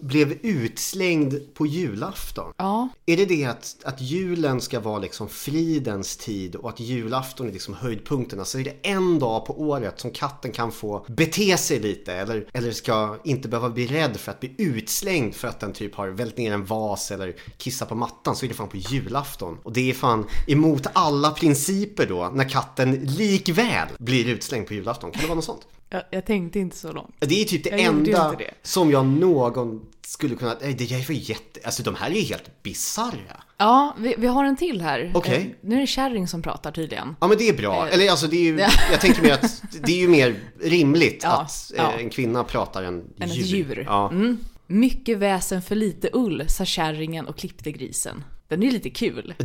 [0.00, 2.52] blev utslängd på julafton.
[2.56, 7.48] Ja, Är det det att, att julen ska vara liksom fridens tid och att julafton
[7.48, 8.38] är liksom höjdpunkten?
[8.38, 12.48] Alltså är det en dag på året som katten kan få bete sig lite eller,
[12.52, 16.08] eller ska inte behöva bli rädd för att bli utslängd för att den typ har
[16.08, 19.58] vält ner en vas eller kissat på mattan så är det fan på julafton.
[19.62, 25.10] Och det är fan emot alla principer då när katten likväl blir utslängd på julafton.
[25.10, 25.66] Kan det vara något sånt?
[25.90, 27.14] Jag, jag tänkte inte så långt.
[27.18, 28.50] Det är typ det Jag enda det.
[28.62, 30.56] som jag någon skulle kunna...
[30.60, 31.60] Nej, det är för jätte...
[31.64, 33.42] Alltså de här är ju helt bisarra.
[33.58, 35.12] Ja, vi, vi har en till här.
[35.14, 35.34] Okej.
[35.62, 37.16] Eh, Nu är det kärring som pratar tydligen.
[37.20, 37.88] Ja men det är bra.
[37.88, 38.58] Eh, Eller alltså det är ju...
[38.60, 38.68] ja.
[38.90, 41.92] Jag tänker mer att det är ju mer rimligt Ja, att ja.
[41.94, 43.40] eh, en kvinna pratar än Än djur.
[43.44, 43.84] ett djur.
[43.88, 44.10] Ja.
[44.10, 44.38] Mm.
[44.66, 48.24] Mycket väsen för lite ull, sa kärringen och klippte grisen.
[48.48, 49.34] Den är lite kul.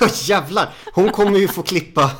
[0.00, 0.74] ja jävlar.
[0.92, 2.10] Hon kommer ju få klippa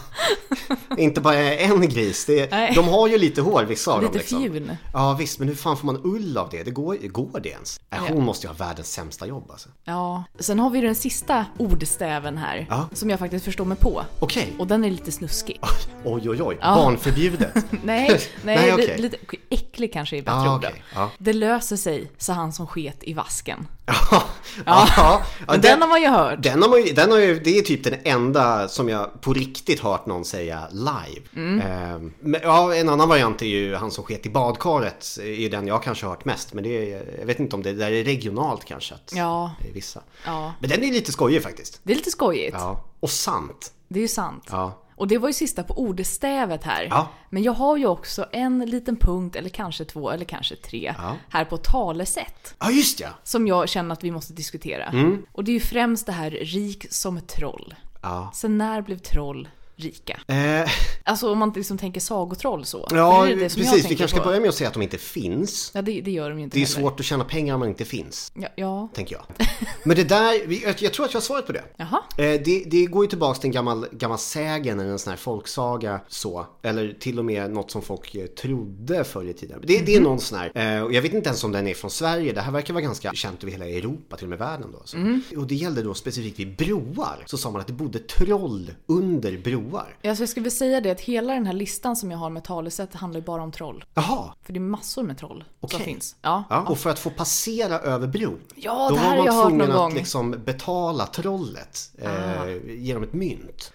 [0.99, 2.25] inte bara en gris.
[2.25, 2.73] Det, Nej.
[2.75, 4.39] de har ju lite hår vissa av dem Lite liksom.
[4.43, 4.77] fjun.
[4.93, 6.63] Ja visst, men hur fan får man ull av det?
[6.63, 7.81] Det går, går det ens?
[7.91, 9.69] Äh, hon måste ju ha världens sämsta jobb alltså.
[9.85, 10.25] Ja.
[10.39, 12.67] Sen har vi den sista ordstäven här.
[12.71, 12.89] Ja.
[12.93, 14.03] Som jag faktiskt förstår mig på.
[14.21, 14.53] Okej.
[14.59, 15.61] Och den är lite snuskig.
[16.05, 16.59] Oj oj oj.
[16.61, 16.75] Ja.
[16.75, 17.55] Barnförbjudet.
[17.71, 18.21] Nej, nej,
[18.57, 18.95] Nej, okej.
[18.99, 19.17] lite,
[19.51, 20.67] äcklig kanske är bättre Ah, ord.
[20.95, 21.11] Ja.
[21.19, 23.67] Det löser sig, sa han som sket i vasken.
[24.67, 26.43] Ja, ja, Men den har man ju hört.
[26.43, 29.33] Den har man ju, den har ju, det är typ den enda som jag på
[29.33, 31.27] riktigt hört någon säga live.
[31.37, 31.61] Mm.
[31.61, 35.19] Ehm, men, ja, en annan variant är ju han som sket i badkaret.
[35.23, 36.53] är den jag kanske har hört mest.
[36.55, 38.95] Men det är, jag vet inte om det där är regionalt kanske.
[38.95, 39.55] Att Ja.
[39.75, 40.03] vissa.
[40.25, 40.53] Ja.
[40.61, 41.81] Men den är lite skojig faktiskt.
[41.83, 42.57] Det är lite skojigt.
[42.59, 42.85] Ja.
[43.01, 43.73] Och sant.
[43.89, 44.45] Det är ju sant.
[44.51, 44.83] Ja.
[44.97, 46.87] Och det var ju sista på ordstävet här.
[46.91, 47.09] Ja.
[47.31, 51.17] Men jag har ju också en liten punkt, eller kanske två, eller kanske tre, Ja.
[51.29, 52.55] här på talesätt.
[52.59, 53.09] Ja, just ja.
[53.23, 54.85] Som jag känner att vi måste diskutera.
[54.85, 55.27] Mm.
[55.33, 57.75] Och det är ju främst det här rik som ett troll.
[58.03, 58.31] Ja.
[58.35, 60.21] Sen när blev troll rika?
[60.27, 60.71] Eh,
[61.09, 62.89] Alltså om man liksom tänker sagotroll så.
[62.91, 63.91] ja, det det precis.
[63.91, 65.71] Vi kanske ska börja med att säga att de inte finns.
[65.75, 66.81] Ja, det, det gör de ju inte Det är heller.
[66.81, 68.33] svårt att tjäna pengar om man inte finns.
[68.35, 68.89] Ja, ja.
[68.95, 69.47] Tänker jag.
[69.85, 70.33] Men det där,
[70.65, 71.65] jag, jag tror att jag har svaret på det.
[71.77, 72.03] Jaha.
[72.19, 75.17] Eh, Det, det går ju tillbaka till en gammal, gammal sägen eller en sån här
[75.19, 76.47] folksaga så.
[76.63, 79.61] Eller till och med något som folk eh, trodde förr i tiden.
[79.67, 81.75] Det, det är någon sån här, eh, och jag vet inte ens om den är
[81.75, 82.33] från Sverige.
[82.33, 84.83] Det här verkar vara ganska känt över hela Europa, till och med världen då.
[84.85, 84.97] Så.
[85.41, 87.23] Och det gällde då specifikt vid broar.
[87.27, 89.66] Så sa man att det bodde troll under broar.
[90.03, 92.45] Ja, så jag skulle säga det att hela den här listan som jag har med
[92.45, 93.85] talesätt handlar ju bara om troll.
[93.95, 94.33] Jaha.
[94.43, 95.81] För det är massor med troll som Okej.
[95.81, 96.17] finns.
[96.23, 96.45] Ja.
[96.51, 98.39] Ja, och för att få passera över bron.
[98.55, 99.93] Ja, då var har man jag tvungen att gång.
[99.93, 99.95] Ah.
[99.95, 103.73] liksom betala trollet eh, genom ett mynt.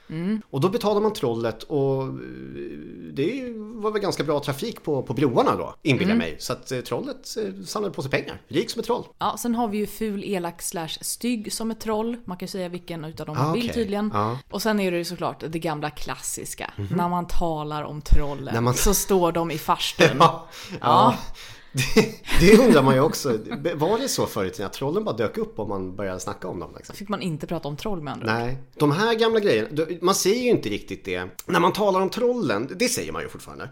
[0.49, 2.09] Och då betalar man trollet och eh,
[3.13, 6.17] det var väl ganska bra trafik på, på broarna då, inbillar Mm.
[6.17, 6.35] mig.
[6.39, 8.41] Så att eh, trollet eh, samlade på sig pengar.
[8.47, 9.03] Rik som ett troll.
[9.19, 12.17] Ja, sen har vi ju ful, elak slash stygg som ett troll.
[12.25, 13.73] Man kan ju säga vilken utav dem Ah, man vill okej.
[13.73, 14.05] tydligen.
[14.05, 14.37] Mhm.
[14.51, 16.71] Och sen är det ju såklart det gamla klassiska.
[16.75, 20.07] När man talar om trollen man- så står de i farstun.
[20.19, 20.47] Ja,
[20.81, 21.15] ja.
[21.73, 23.37] Det, det undrar man ju också.
[23.75, 26.73] Var det så förut att trollen bara dök upp om man började snacka om dem?
[26.77, 26.95] Liksom?
[26.95, 28.33] Fick man inte prata om troll med andra.
[28.33, 31.23] Nej, de här gamla grejerna, man säger ju inte riktigt det.
[31.45, 33.69] När man talar om trollen, det säger man ju fortfarande.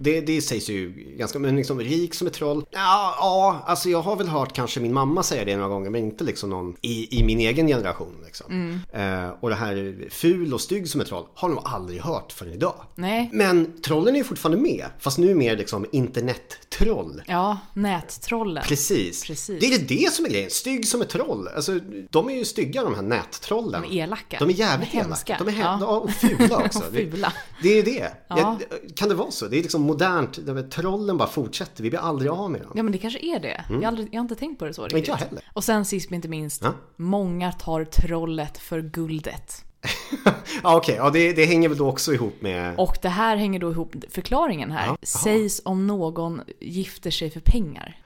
[0.00, 2.64] Det, det sägs ju ganska, men liksom rik som ett troll.
[2.70, 6.04] Ja, ja, alltså jag har väl hört kanske min mamma säga det några gånger, men
[6.04, 8.14] inte liksom någon i, i min egen generation.
[8.24, 8.80] Liksom.
[8.92, 12.52] Eh, och det här ful och stygg som ett troll har nog aldrig hört förrän
[12.52, 12.74] idag.
[12.94, 13.30] Nej.
[13.32, 17.22] Men trollen är ju fortfarande med, fast nu mer liksom internettroll.
[17.26, 17.41] Ja,
[17.74, 18.62] nättrollen.
[18.66, 19.24] Precis.
[19.24, 19.60] Precis.
[19.60, 20.50] Det är det som är grejen.
[20.50, 21.48] Stygg som ett troll.
[21.48, 21.78] Alltså,
[22.10, 23.82] de är ju stygga de här nättrollen.
[23.82, 24.36] De är elaka.
[24.38, 25.32] De är jävligt De är hemska.
[25.36, 25.44] elaka.
[25.44, 25.78] De är he- Ja.
[25.80, 25.86] ja.
[25.98, 26.78] och fula också.
[26.78, 27.32] Och fula.
[27.62, 28.12] Det, det är ju det.
[28.28, 28.38] Ja.
[28.70, 29.46] Jag, kan det vara så?
[29.48, 30.70] Det är liksom modernt.
[30.70, 31.82] Trollen bara fortsätter.
[31.82, 32.72] Vi blir aldrig av med dem.
[32.74, 33.64] Ja men det kanske är det.
[33.70, 34.92] Jag, har aldrig, jag har inte tänkt på det så riktigt.
[34.92, 34.98] Mm.
[35.00, 35.44] Inte jag heller.
[35.52, 36.72] Och sen sist men inte minst, Ja.
[36.96, 39.64] många tar trollet för guldet.
[40.62, 40.94] Ja, okej.
[40.94, 42.74] Ja, det, det hänger väl då också ihop med...
[42.78, 47.40] Och det här hänger då ihop, förklaringen här, Ja, sägs om någon gifter sig för
[47.40, 47.98] pengar.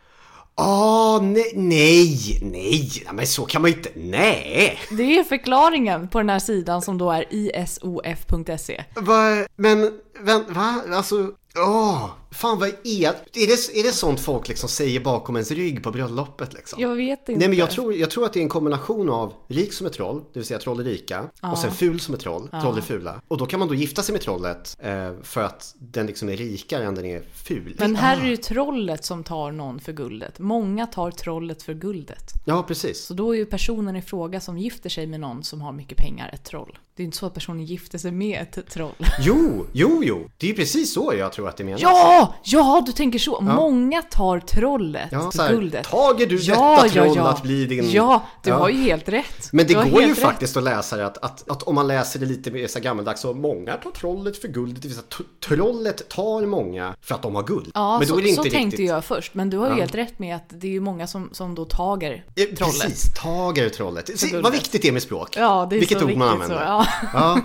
[0.59, 2.91] Ah, nej, nej, nej.
[3.05, 3.91] Nej, Men så kan man ju inte.
[3.95, 4.79] Nej.
[4.91, 8.85] Det är förklaringen på den här sidan som då är isof.se.
[8.95, 10.83] Va, men, vän, va?
[10.93, 12.11] Alltså, åh.
[12.31, 13.79] Fan vad är är det?
[13.79, 16.83] Är det sånt folk liksom säger bakom ens rygg på bröllopet liksom?
[16.83, 17.39] Jag vet inte.
[17.39, 19.93] Nej men jag tror, jag tror att det är en kombination av rik som ett
[19.93, 22.83] troll, det vill säga troll är rika, och sen ful som ett troll, troll är
[22.83, 23.21] fula.
[23.29, 26.37] Och då kan man då gifta sig med trollet eh, för att den liksom är
[26.37, 27.77] rikare än den är ful.
[27.79, 28.19] Men här Ah.
[28.21, 30.39] är det ju trollet som tar någon för guldet.
[30.39, 32.33] Många tar trollet för guldet.
[32.45, 33.05] Ja, precis.
[33.05, 35.99] Så då är ju personen i fråga som gifter sig med någon som har mycket
[35.99, 36.79] pengar ett troll.
[36.97, 38.95] Det är inte så att personen gifter sig med ett troll.
[39.21, 40.31] Jo, jo, jo.
[40.37, 41.83] Det är ju precis så jag tror att det menas.
[41.83, 42.16] Ja!
[42.43, 43.41] Ja, du tänker så.
[43.41, 45.85] Många tar trollet Ja, här, guldet.
[45.85, 48.57] tager du detta troll att bli din- Ja, du Ja.
[48.57, 49.49] har ju helt rätt.
[49.53, 50.19] Men det går ju rätt.
[50.19, 53.21] faktiskt att läsa det att, att, att om man läser det lite mer så gammaldags
[53.21, 54.83] så många tar trollet för guldet.
[54.83, 55.07] Det vill säga,
[55.49, 57.71] trollet tar många för att de har guld.
[57.75, 59.35] Ja, men så, så tänkte jag först.
[59.35, 59.79] Men du har ju Ja.
[59.81, 62.81] helt rätt med att det är ju många som, som då tager Eh, trollet.
[62.83, 64.19] Precis, tager trollet.
[64.21, 65.37] Se, vad viktigt det är med språk.
[65.37, 66.57] Ja, det är Vilket så ord man använder.
[66.57, 66.87] Så, ja.
[67.15, 67.39] Ja.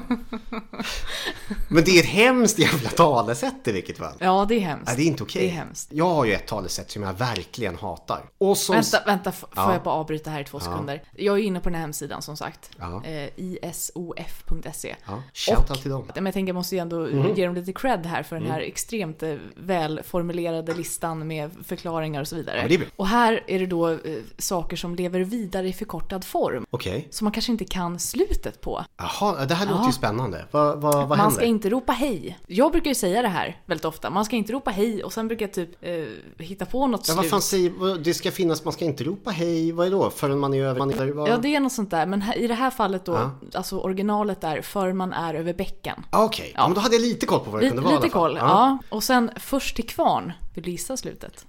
[1.67, 4.13] Men det är ett hemskt jävla talesätt i vilket fall.
[4.19, 4.85] ja, det är hemskt.
[4.87, 5.41] Nej, det är inte okej.
[5.41, 5.89] Det är hemskt.
[5.93, 8.21] Jag har ju ett talesätt som jag verkligen hatar.
[8.37, 8.75] Och som...
[8.75, 9.73] Vänta, vänta, får Ja.
[9.73, 11.03] jag bara avbryta här i två sekunder?
[11.15, 12.69] Jag är inne på den här hemsidan som sagt.
[12.79, 13.03] Ja.
[13.05, 14.95] Eh, isof.se.
[15.07, 16.05] Ja, shoutout till dem.
[16.15, 17.33] Men jag tänker jag måste ju ändå Mhm.
[17.35, 18.53] ge dem lite cred här för den Mm.
[18.53, 22.57] här extremt eh, välformulerade listan med förklaringar och så vidare.
[22.69, 23.97] Ja, är och här är det då eh,
[24.37, 26.65] saker som lever vidare i förkortad form.
[26.69, 27.07] Okej.
[27.11, 28.85] Som man kanske inte kan slutet på.
[28.97, 30.45] Jaha, det här låter ju spännande.
[30.51, 31.35] Vad, vad, vad man händer?
[31.35, 32.39] ska inte ropa hej.
[32.47, 34.09] Jag brukar ju säga det här väldigt ofta.
[34.09, 37.13] Man ska inte ropa hej och sen brukar jag typ eh, hitta på något Ja,
[37.13, 37.31] vad slut.
[37.31, 40.09] fan säger, vad- det ska finnas, man ska inte ropa hej, vad är då?
[40.09, 41.29] Förrän man är över, man är, vad?
[41.29, 42.05] Ja, det är något sånt där.
[42.05, 43.31] Men här, i det här fallet då, Ja.
[43.53, 46.05] alltså originalet är för man är över bäcken.
[46.09, 46.67] Ah, Okej, ja.
[46.67, 48.49] men då hade jag lite koll på vad det Lite, kunde vara lite alla fall.
[48.49, 48.77] koll, ja.
[48.89, 50.33] Och sen först till kvarn.
[50.53, 51.45] Vill du gissa slutet?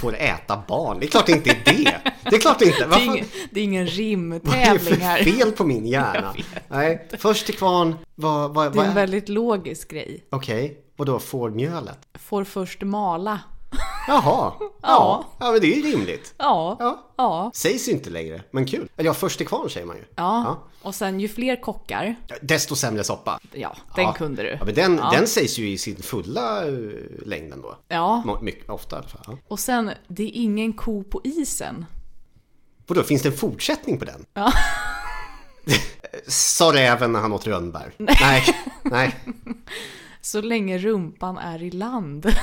[0.00, 2.00] Får äta barn, det är klart det inte är det.
[2.30, 2.78] Det är klart det inte.
[2.80, 5.24] Det Vad är, ingen, det är ingen Vad är det rimtävling för här.
[5.24, 6.34] fel på min hjärna?
[6.68, 8.94] Nej, först till kvarn, vad, vad, Det är vad en är...
[8.94, 10.24] väldigt logisk grej.
[10.30, 11.98] Okej, Vadå fårmjölet?
[12.14, 13.40] Får först mala.
[14.08, 15.24] Jaha, ja.
[15.38, 16.34] ja men det är ju rimligt.
[16.38, 16.76] Ja.
[16.80, 17.12] Ja.
[17.16, 17.50] Ja.
[17.54, 18.88] Sägs ju inte längre, men kul.
[18.96, 20.02] Eller ja, först till kvarn säger man ju.
[20.14, 20.58] Ja.
[20.82, 23.40] Och sen ju fler kockar, Desto sämre soppa.
[23.52, 24.12] ja, den ja.
[24.12, 24.48] kunde du.
[24.48, 26.72] Ja, men den, den sägs ju i sin fulla eh,
[27.26, 27.76] längd ändå.
[27.88, 28.38] Ja.
[28.42, 29.22] Mycket, ofta i alla fall.
[29.26, 29.36] Ja.
[29.48, 31.86] Och sen, det är ingen ko på isen.
[32.86, 34.26] Vadå, finns det en fortsättning på den?
[34.34, 34.52] Ja.
[36.26, 37.92] Sa räven när han åt rönnbär.
[37.98, 38.44] Nej,
[38.82, 39.14] nej.
[40.20, 42.26] Så länge rumpan är i land.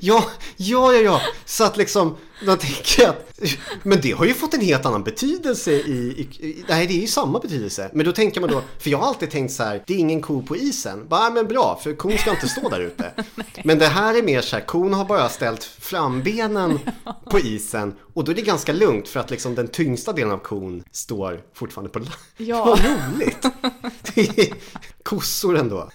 [0.00, 1.20] Ja, ja, ja, ja.
[1.44, 3.40] Så att liksom, man tänker att,
[3.82, 7.00] men det har ju fått en helt annan betydelse i, i, i nej det är
[7.00, 7.90] ju samma betydelse.
[7.94, 10.22] Men då tänker man då, för jag har alltid tänkt så här, det är ingen
[10.22, 11.08] ko på isen.
[11.08, 13.12] Bara, "Ja, men bra, för kon ska inte stå där ute.
[13.64, 16.78] Men det här är mer så här, kon har bara ställt frambenen
[17.30, 20.38] på isen och då är det ganska lugnt för att liksom den tyngsta delen av
[20.38, 22.10] kon står fortfarande på land.
[22.36, 22.64] Ja.
[22.64, 23.46] Vad roligt!
[24.14, 24.54] Det är
[25.02, 25.90] kossor ändå.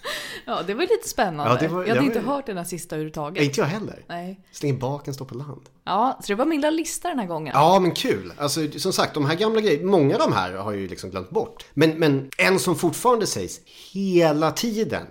[0.58, 1.54] Ja, det var lite spännande.
[1.54, 3.44] Ja, det var- jag hade inte var- hört den här sista överhuvudtaget.
[3.44, 4.04] Inte jag heller.
[4.08, 4.40] Nej.
[4.52, 5.62] Så länge baken står på land.
[5.86, 7.52] Ja, så det var min lilla lista den här gången.
[7.56, 8.34] Ja, men kul.
[8.38, 11.10] Alltså, som sagt, de här gamla grejerna, många av de här har jag ju liksom
[11.10, 11.66] glömt bort.
[11.74, 13.60] Men, men en som fortfarande sägs
[13.94, 15.08] hela tiden,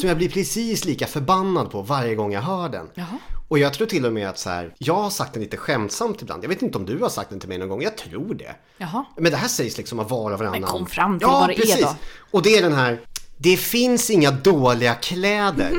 [0.00, 2.86] som jag blir precis lika förbannad på varje gång jag hör den.
[2.94, 3.18] Jaha.
[3.48, 6.22] Och jag tror till och med att så här, jag har sagt den lite skämtsamt
[6.22, 6.44] ibland.
[6.44, 8.56] Jag vet inte om du har sagt den till mig någon gång, jag tror det.
[8.78, 9.04] Jaha.
[9.16, 10.60] Men det här sägs liksom av var och varannan.
[10.60, 11.80] Men kom fram till ja, vad det är precis.
[11.80, 11.94] då.
[12.30, 13.00] Och det är den här,
[13.38, 15.72] det finns inga dåliga kläder.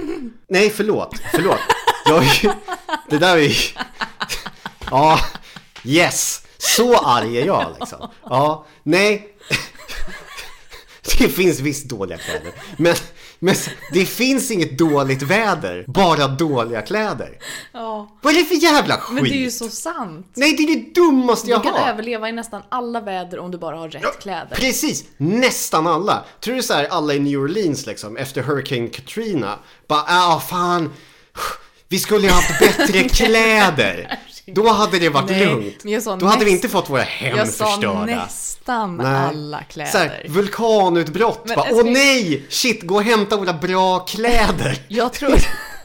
[0.47, 1.59] Nej, förlåt, förlåt.
[2.05, 2.23] Jag
[3.09, 3.55] det där är ju,
[4.91, 5.19] ja,
[5.83, 6.41] yes.
[6.57, 8.09] Så arg är jag liksom.
[8.23, 9.35] Ja, nej.
[11.17, 12.53] Det finns visst dåliga kläder.
[12.77, 12.95] Men,
[13.39, 13.55] men
[13.93, 17.37] det finns inget dåligt väder, bara dåliga kläder.
[17.73, 18.17] Ja.
[18.21, 19.13] Vad är det för jävla skit?
[19.15, 20.27] Men det är ju så sant.
[20.33, 21.89] Nej, det är det dummaste Du jag kan har.
[21.89, 24.55] överleva i nästan alla väder om du bara har rätt kläder.
[24.55, 26.25] Precis, nästan alla.
[26.39, 30.93] Tror du så här alla i New Orleans liksom efter Hurricane Katrina bara ah fan
[31.91, 34.19] vi skulle ju haft bättre kläder.
[34.55, 35.75] Då hade det varit Nej, lugnt.
[35.83, 38.05] jag sa Då hade vi inte fått våra hem Jag sa förstörda.
[38.05, 39.05] nästan Nej.
[39.05, 40.25] alla Så här, kläder.
[40.29, 41.41] vulkanutbrott.
[41.45, 42.43] Men bara, Åh nej!
[42.49, 44.77] Shit, gå och hämta våra bra kläder.
[44.87, 45.35] Jag tror,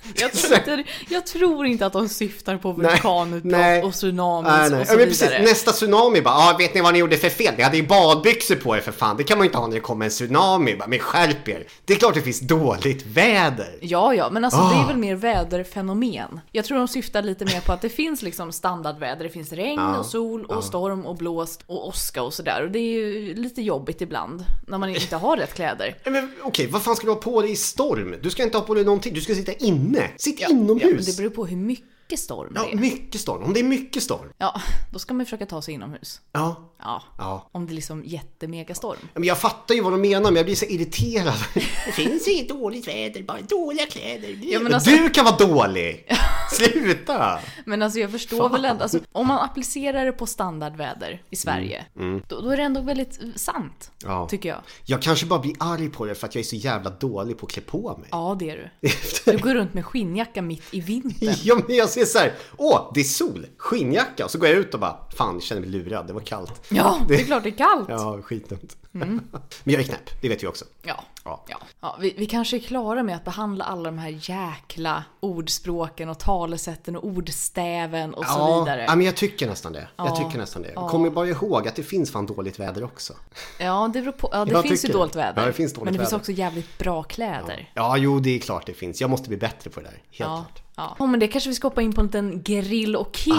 [0.15, 4.81] jag, tror inte, jag tror inte att de syftar på vulkanutbrott och tsunamis Nej, nej.
[4.81, 5.43] och så Ja, vidare.
[5.43, 7.55] Nästa tsunami bara, ah, vet ni vad ni gjorde för fel?
[7.57, 9.17] Ni hade ju badbyxor på er för fan.
[9.17, 10.77] Det kan man ju inte ha när det kommer en tsunami.
[10.77, 11.67] Bara, men skärp er.
[11.85, 13.79] Det är klart det finns dåligt väder.
[13.81, 14.83] Ja, ja, men alltså det Ah.
[14.83, 16.41] är väl mer väderfenomen.
[16.53, 19.25] Jag tror de syftar lite mer på att det finns liksom standardväder.
[19.25, 22.63] Det finns regn och sol och storm och blåst och åska och sådär.
[22.65, 25.97] Och det är ju lite jobbigt ibland när man inte har rätt kläder.
[26.05, 28.15] Men okej, vad fan ska du ha på dig i storm?
[28.23, 29.15] Du ska inte ha på dig någonting.
[29.15, 29.94] Du ska sitta inne.
[30.17, 31.07] Sitt Ja, men inomhus.
[31.07, 32.77] det beror på hur mycket storm Ja, det är.
[32.81, 33.43] mycket storm.
[33.43, 34.29] Om det är mycket storm.
[34.39, 34.61] Ja,
[34.93, 36.21] då ska man försöka ta sig inomhus.
[36.33, 36.74] Ja.
[36.85, 37.49] Ja, Ja.
[37.53, 38.99] om det är liksom jättemegastorm.
[39.15, 41.35] Men jag fattar ju vad de menar, men jag blir så irriterad.
[41.87, 44.39] Det finns inget dåligt väder, bara dåliga kläder.
[44.43, 46.07] Ja, men alltså- Du kan vara dålig!
[46.53, 47.39] Sluta!
[47.65, 48.53] Men alltså jag förstår Fan.
[48.53, 51.85] väl ändå, alltså, om man applicerar det på standardväder i Sverige,
[52.29, 54.29] Då, då är det ändå väldigt sant, Mm, Ja.
[54.29, 54.59] tycker jag.
[54.85, 57.47] Jag kanske bara blir arg på det för att jag är så jävla dålig på
[57.47, 58.09] att klä på mig.
[58.13, 58.89] Ja, det är du.
[59.33, 61.35] Du går runt med skinnjacka mitt i vintern.
[61.43, 64.59] Ja, men jag ser så här, åh, det är sol, skinnjacka, och så går jag
[64.59, 66.67] ut och bara, fan, jag känner mig lurad, det var kallt.
[66.77, 67.89] Ja, det är klart det är kallt.
[67.89, 68.77] Ja, skitdumt.
[68.93, 69.21] Men
[69.65, 70.65] jag är knäpp, det vet jag också.
[70.83, 71.05] Ja.
[71.25, 71.45] Ja.
[71.49, 71.57] Ja.
[71.81, 76.19] Ja, vi, vi kanske är klara med att behandla alla de här jäkla ordspråken och
[76.19, 78.85] talesätten och ordstäven och så Ja, vidare.
[78.89, 79.89] ja, men jag tycker nästan det.
[79.97, 80.17] Jag Ja.
[80.17, 80.73] tycker nästan det.
[80.75, 83.13] Kom ju bara ihåg att det finns fan dåligt väder också.
[83.59, 84.29] Ja, det beror på.
[84.33, 84.93] Ja, det Jag finns ju det.
[84.93, 85.41] dåligt väder.
[85.43, 86.21] Ja, det finns dåligt men det finns väder.
[86.21, 87.71] också jävligt bra kläder.
[87.75, 89.01] Ja, jo, det är klart det finns.
[89.01, 89.93] Jag måste bli bättre på det där.
[89.93, 90.27] Helt Ja.
[90.27, 90.63] klart.
[90.77, 90.97] Ja.
[90.99, 93.35] Oh, men det kanske vi ska hoppa in på en liten grill och kill.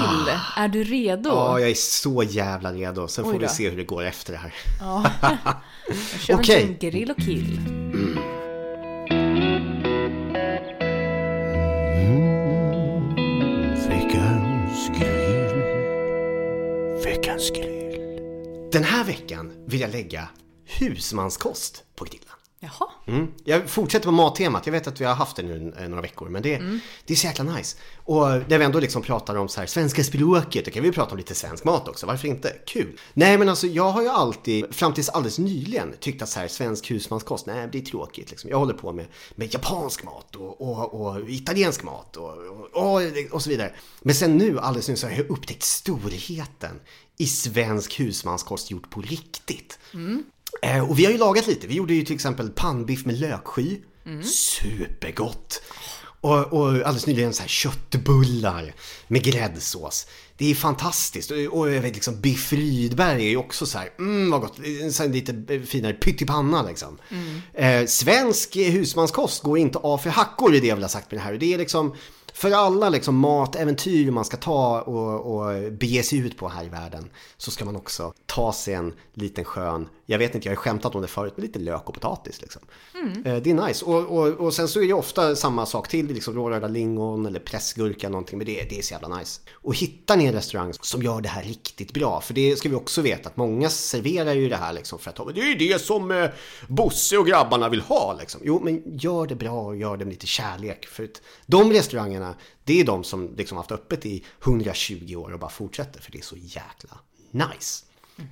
[0.58, 1.30] Är du redo?
[1.30, 1.34] Ah.
[1.34, 3.08] Ja, jag är så jävla redo.
[3.08, 4.54] Sen får vi se hur det går efter det här.
[4.82, 5.06] Ja.
[5.88, 6.64] Då kör Okej.
[6.64, 7.60] en grill och kill.
[13.90, 15.62] Veckans grill.
[17.04, 18.00] Veckans grill.
[18.72, 20.28] Den här veckan vill jag lägga
[20.66, 22.30] husmanskost på grillen.
[22.66, 22.90] Jaha.
[23.08, 23.28] Mm.
[23.44, 24.66] Jag fortsätter på mattemat.
[24.66, 26.62] Jag vet att vi har haft det nu eh, några veckor, men det,
[27.06, 27.78] det är så jäkla nice.
[27.96, 31.12] Och när vi ändå liksom pratar om så här, svenska språket, då kan vi prata
[31.12, 32.06] om lite svensk mat också.
[32.06, 32.56] Varför inte?
[32.66, 33.00] Kul!
[33.14, 36.48] Nej, men alltså jag har ju alltid, fram tills alldeles nyligen, tyckt att så här,
[36.48, 38.30] svensk husmanskost, nej, det är tråkigt.
[38.30, 38.50] Liksom.
[38.50, 42.34] Jag håller på med, med japansk mat och, och, och italiensk mat och,
[42.74, 43.02] och,
[43.32, 43.74] och, så vidare.
[44.02, 46.80] Men sen nu, alldeles nu, så har jag upptäckt storheten
[47.18, 49.80] i svensk husmanskost gjort på riktigt.
[50.66, 51.68] Eh, och vi har ju lagat lite.
[51.68, 53.78] Vi gjorde ju till exempel pannbiff med löksky.
[54.24, 55.62] Supergott!
[56.22, 58.74] Och, och alldeles nyligen så här köttbullar
[59.08, 60.08] med gräddsås.
[60.38, 61.32] Det är fantastiskt.
[61.32, 64.60] Och, och jag vet liksom Biff Rydberg är ju också så här, mm vad gott.
[65.02, 66.98] En lite finare pyttipanna liksom.
[67.54, 71.20] Eh, svensk husmanskost går inte av för hackor, är det jag vill ha sagt med
[71.20, 71.34] det här.
[71.34, 71.96] Det är liksom
[72.36, 76.70] för alla liksom matäventyr man ska ta och, och bege sig ut på här i
[76.70, 80.56] världen så ska man också ta sig en liten skön, jag vet inte, jag har
[80.62, 82.62] skämtat om det förut, men lite lök och potatis liksom.
[83.26, 83.86] Eh, Det är nice.
[83.86, 87.40] Och, och, och sen så är det ofta samma sak till, liksom rårörda lingon eller
[87.40, 89.42] pressgurka någonting, men det, det är så jävla nice.
[89.54, 92.76] Och hittar ni en restaurang som gör det här riktigt bra, för det ska vi
[92.76, 95.82] också veta att många serverar ju det här liksom för att "Men det är det
[95.82, 96.30] som eh,
[96.68, 98.42] Bosse och grabbarna vill ha liksom.
[98.44, 100.86] Jo, men gör det bra och gör det med lite kärlek.
[100.88, 105.40] För att de restaurangerna, det är de som liksom haft öppet i 120 år och
[105.40, 107.00] bara fortsätter, för det är så jäkla
[107.32, 107.86] nice.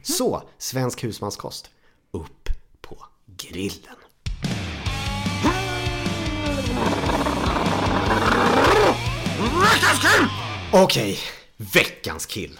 [0.04, 1.70] Så, svensk husmanskost,
[2.12, 2.50] upp
[2.82, 3.06] på
[3.38, 3.96] grillen.
[10.72, 11.20] Okej,
[11.58, 12.60] veckans kill.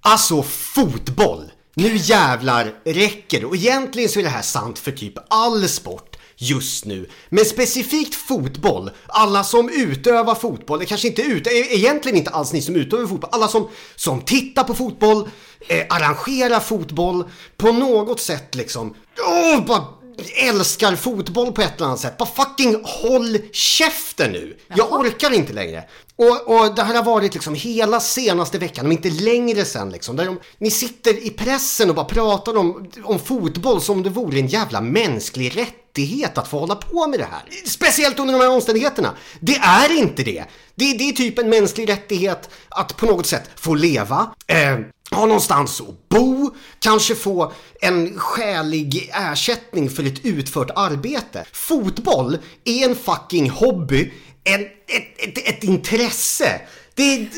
[0.00, 1.50] Alltså fotboll.
[1.74, 3.46] Nu jävlar räcker det.
[3.46, 6.07] Och egentligen så är det här sant för typ all sport
[6.38, 7.08] just nu.
[7.28, 8.90] Men specifikt fotboll.
[9.06, 13.06] Alla som utövar fotboll, det kanske inte ut, e- egentligen inte alls ni som utövar
[13.06, 13.30] fotboll.
[13.32, 15.28] Alla som, som tittar på fotboll,
[15.68, 17.24] eh, arrangerar fotboll,
[17.56, 18.94] på något sätt liksom.
[19.26, 19.84] Åh, bara
[20.36, 22.18] älskar fotboll på ett eller annat sätt.
[22.18, 24.56] Bara fucking håll käften nu!
[24.74, 25.84] Jag orkar inte längre.
[26.16, 30.16] Och, och det här har varit liksom hela senaste veckan, om inte längre sen liksom.
[30.16, 34.10] Där de, ni sitter i pressen och bara pratar om, om fotboll som om det
[34.10, 35.54] vore en jävla mänsklig
[35.98, 37.42] rättighet att få hålla på med det här.
[37.66, 39.14] Speciellt under de här omständigheterna.
[39.40, 40.44] Det är inte det.
[40.74, 44.34] Det, det är typ en mänsklig rättighet att på något sätt få leva.
[44.46, 44.78] Eh,
[45.10, 51.44] ha någonstans att bo, kanske få en skälig ersättning för ett utfört arbete.
[51.52, 54.12] Fotboll är en fucking hobby,
[54.44, 54.68] en, ett,
[55.18, 56.60] ett, ett intresse.
[56.94, 57.28] Det är...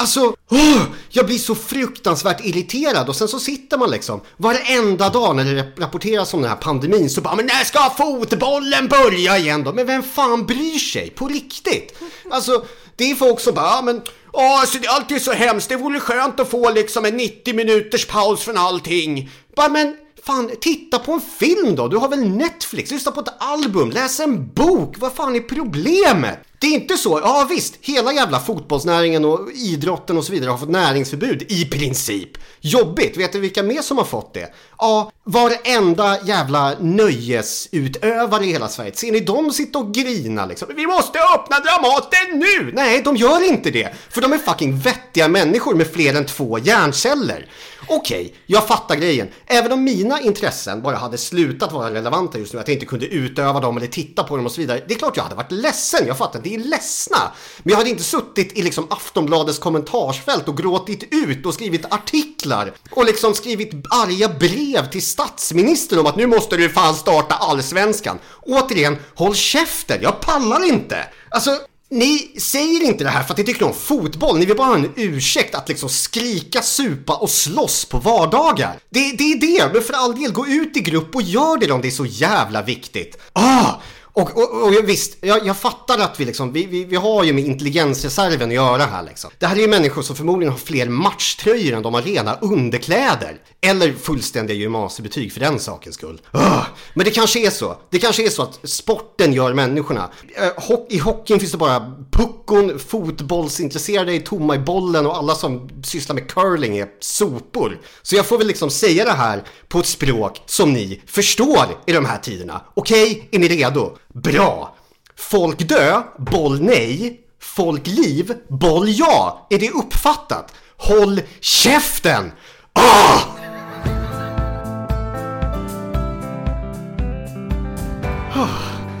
[0.00, 5.36] Alltså, oh, jag blir så fruktansvärt irriterad och sen så sitter man liksom varenda dag
[5.36, 9.64] när det rapporteras om den här pandemin så bara men när ska fotbollen börja igen
[9.64, 9.72] då?
[9.72, 11.10] Men vem fan bryr sig?
[11.10, 11.98] På riktigt?
[12.30, 12.64] Alltså,
[12.96, 15.68] det är folk som bara, ja men Åh, alltså det är alltid så hemskt.
[15.68, 19.30] Det vore skönt att få liksom en 90 minuters paus från allting.
[19.56, 21.88] Bara, men fan, titta på en film då.
[21.88, 22.90] Du har väl Netflix?
[22.90, 24.94] Lyssna på ett album, läs en bok.
[24.98, 26.38] Vad fan är problemet?
[26.60, 27.20] Det är inte så.
[27.24, 32.28] Ja visst, hela jävla fotbollsnäringen och idrotten och så vidare har fått näringsförbud i princip.
[32.60, 33.16] Jobbigt.
[33.16, 34.54] Vet du vilka mer som har fått det?
[34.78, 38.92] Ja, varenda jävla nöjesutövare i hela Sverige.
[38.94, 40.68] Ser ni dem sitta och grina liksom?
[40.76, 42.72] Vi måste öppna Dramaten nu!
[42.74, 43.94] Nej, de gör inte det.
[44.10, 47.46] För de är fucking vettiga människor med fler än två hjärnceller.
[47.88, 49.28] Okej, jag fattar grejen.
[49.46, 53.06] Även om mina intressen bara hade slutat vara relevanta just nu, att jag inte kunde
[53.06, 54.82] utöva dem eller titta på dem och så vidare.
[54.88, 57.32] Det är klart jag hade varit ledsen, jag fattar, vi är ledsna.
[57.58, 62.72] Men jag hade inte suttit i liksom Aftonbladets kommentarsfält och gråtit ut och skrivit artiklar
[62.90, 68.18] och liksom skrivit arga brev till statsministern om att nu måste du fan starta allsvenskan.
[68.42, 71.06] Återigen, håll käften, jag pallar inte.
[71.30, 71.50] Alltså,
[71.90, 74.74] ni säger inte det här för att ni tycker om fotboll, ni vill bara ha
[74.74, 78.78] en ursäkt att liksom skrika, supa och slåss på vardagar.
[78.90, 81.72] Det, det är det, men för all del, gå ut i grupp och gör det
[81.72, 83.18] om det är så jävla viktigt.
[83.32, 83.74] Ah!
[84.12, 87.32] Och, och, och visst, jag, jag fattar att vi liksom, vi, vi, vi har ju
[87.32, 89.30] med intelligensreserven att göra här liksom.
[89.38, 93.36] Det här är ju människor som förmodligen har fler matchtröjor än de har rena underkläder.
[93.60, 96.20] Eller fullständiga gymnasiebetyg för den sakens skull.
[96.32, 96.62] Ugh!
[96.94, 97.76] Men det kanske är så.
[97.90, 100.10] Det kanske är så att sporten gör människorna.
[100.36, 105.70] Eh, I hockeyn finns det bara puckon, fotbollsintresserade är tomma i bollen och alla som
[105.84, 107.80] sysslar med curling är sopor.
[108.02, 111.92] Så jag får väl liksom säga det här på ett språk som ni förstår i
[111.92, 112.60] de här tiderna.
[112.74, 113.96] Okej, är ni redo?
[114.14, 114.74] Bra!
[115.16, 117.20] Folk dö, boll nej.
[117.40, 119.46] Folk liv, boll ja.
[119.50, 120.54] Är det uppfattat?
[120.76, 122.32] Håll käften!
[122.72, 123.20] Ah!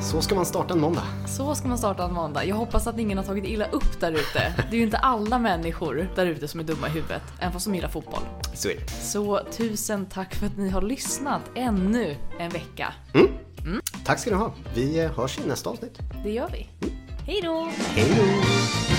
[0.02, 1.02] Så ska man starta en måndag.
[1.26, 2.44] Så ska man starta en måndag.
[2.44, 4.52] Jag hoppas att ingen har tagit illa upp där ute.
[4.56, 7.66] Det är ju inte alla människor där ute som är dumma i huvudet, även fast
[7.66, 8.22] de gillar fotboll.
[8.54, 8.90] Så är det.
[8.90, 12.92] Så tusen tack för att ni har lyssnat ännu en vecka.
[14.04, 14.52] Tack ska ni ha.
[14.74, 15.98] Vi eh, hörs i nästa avsnitt.
[16.24, 16.68] Det gör vi.
[17.26, 17.70] Hej då!
[17.94, 18.89] Hej då!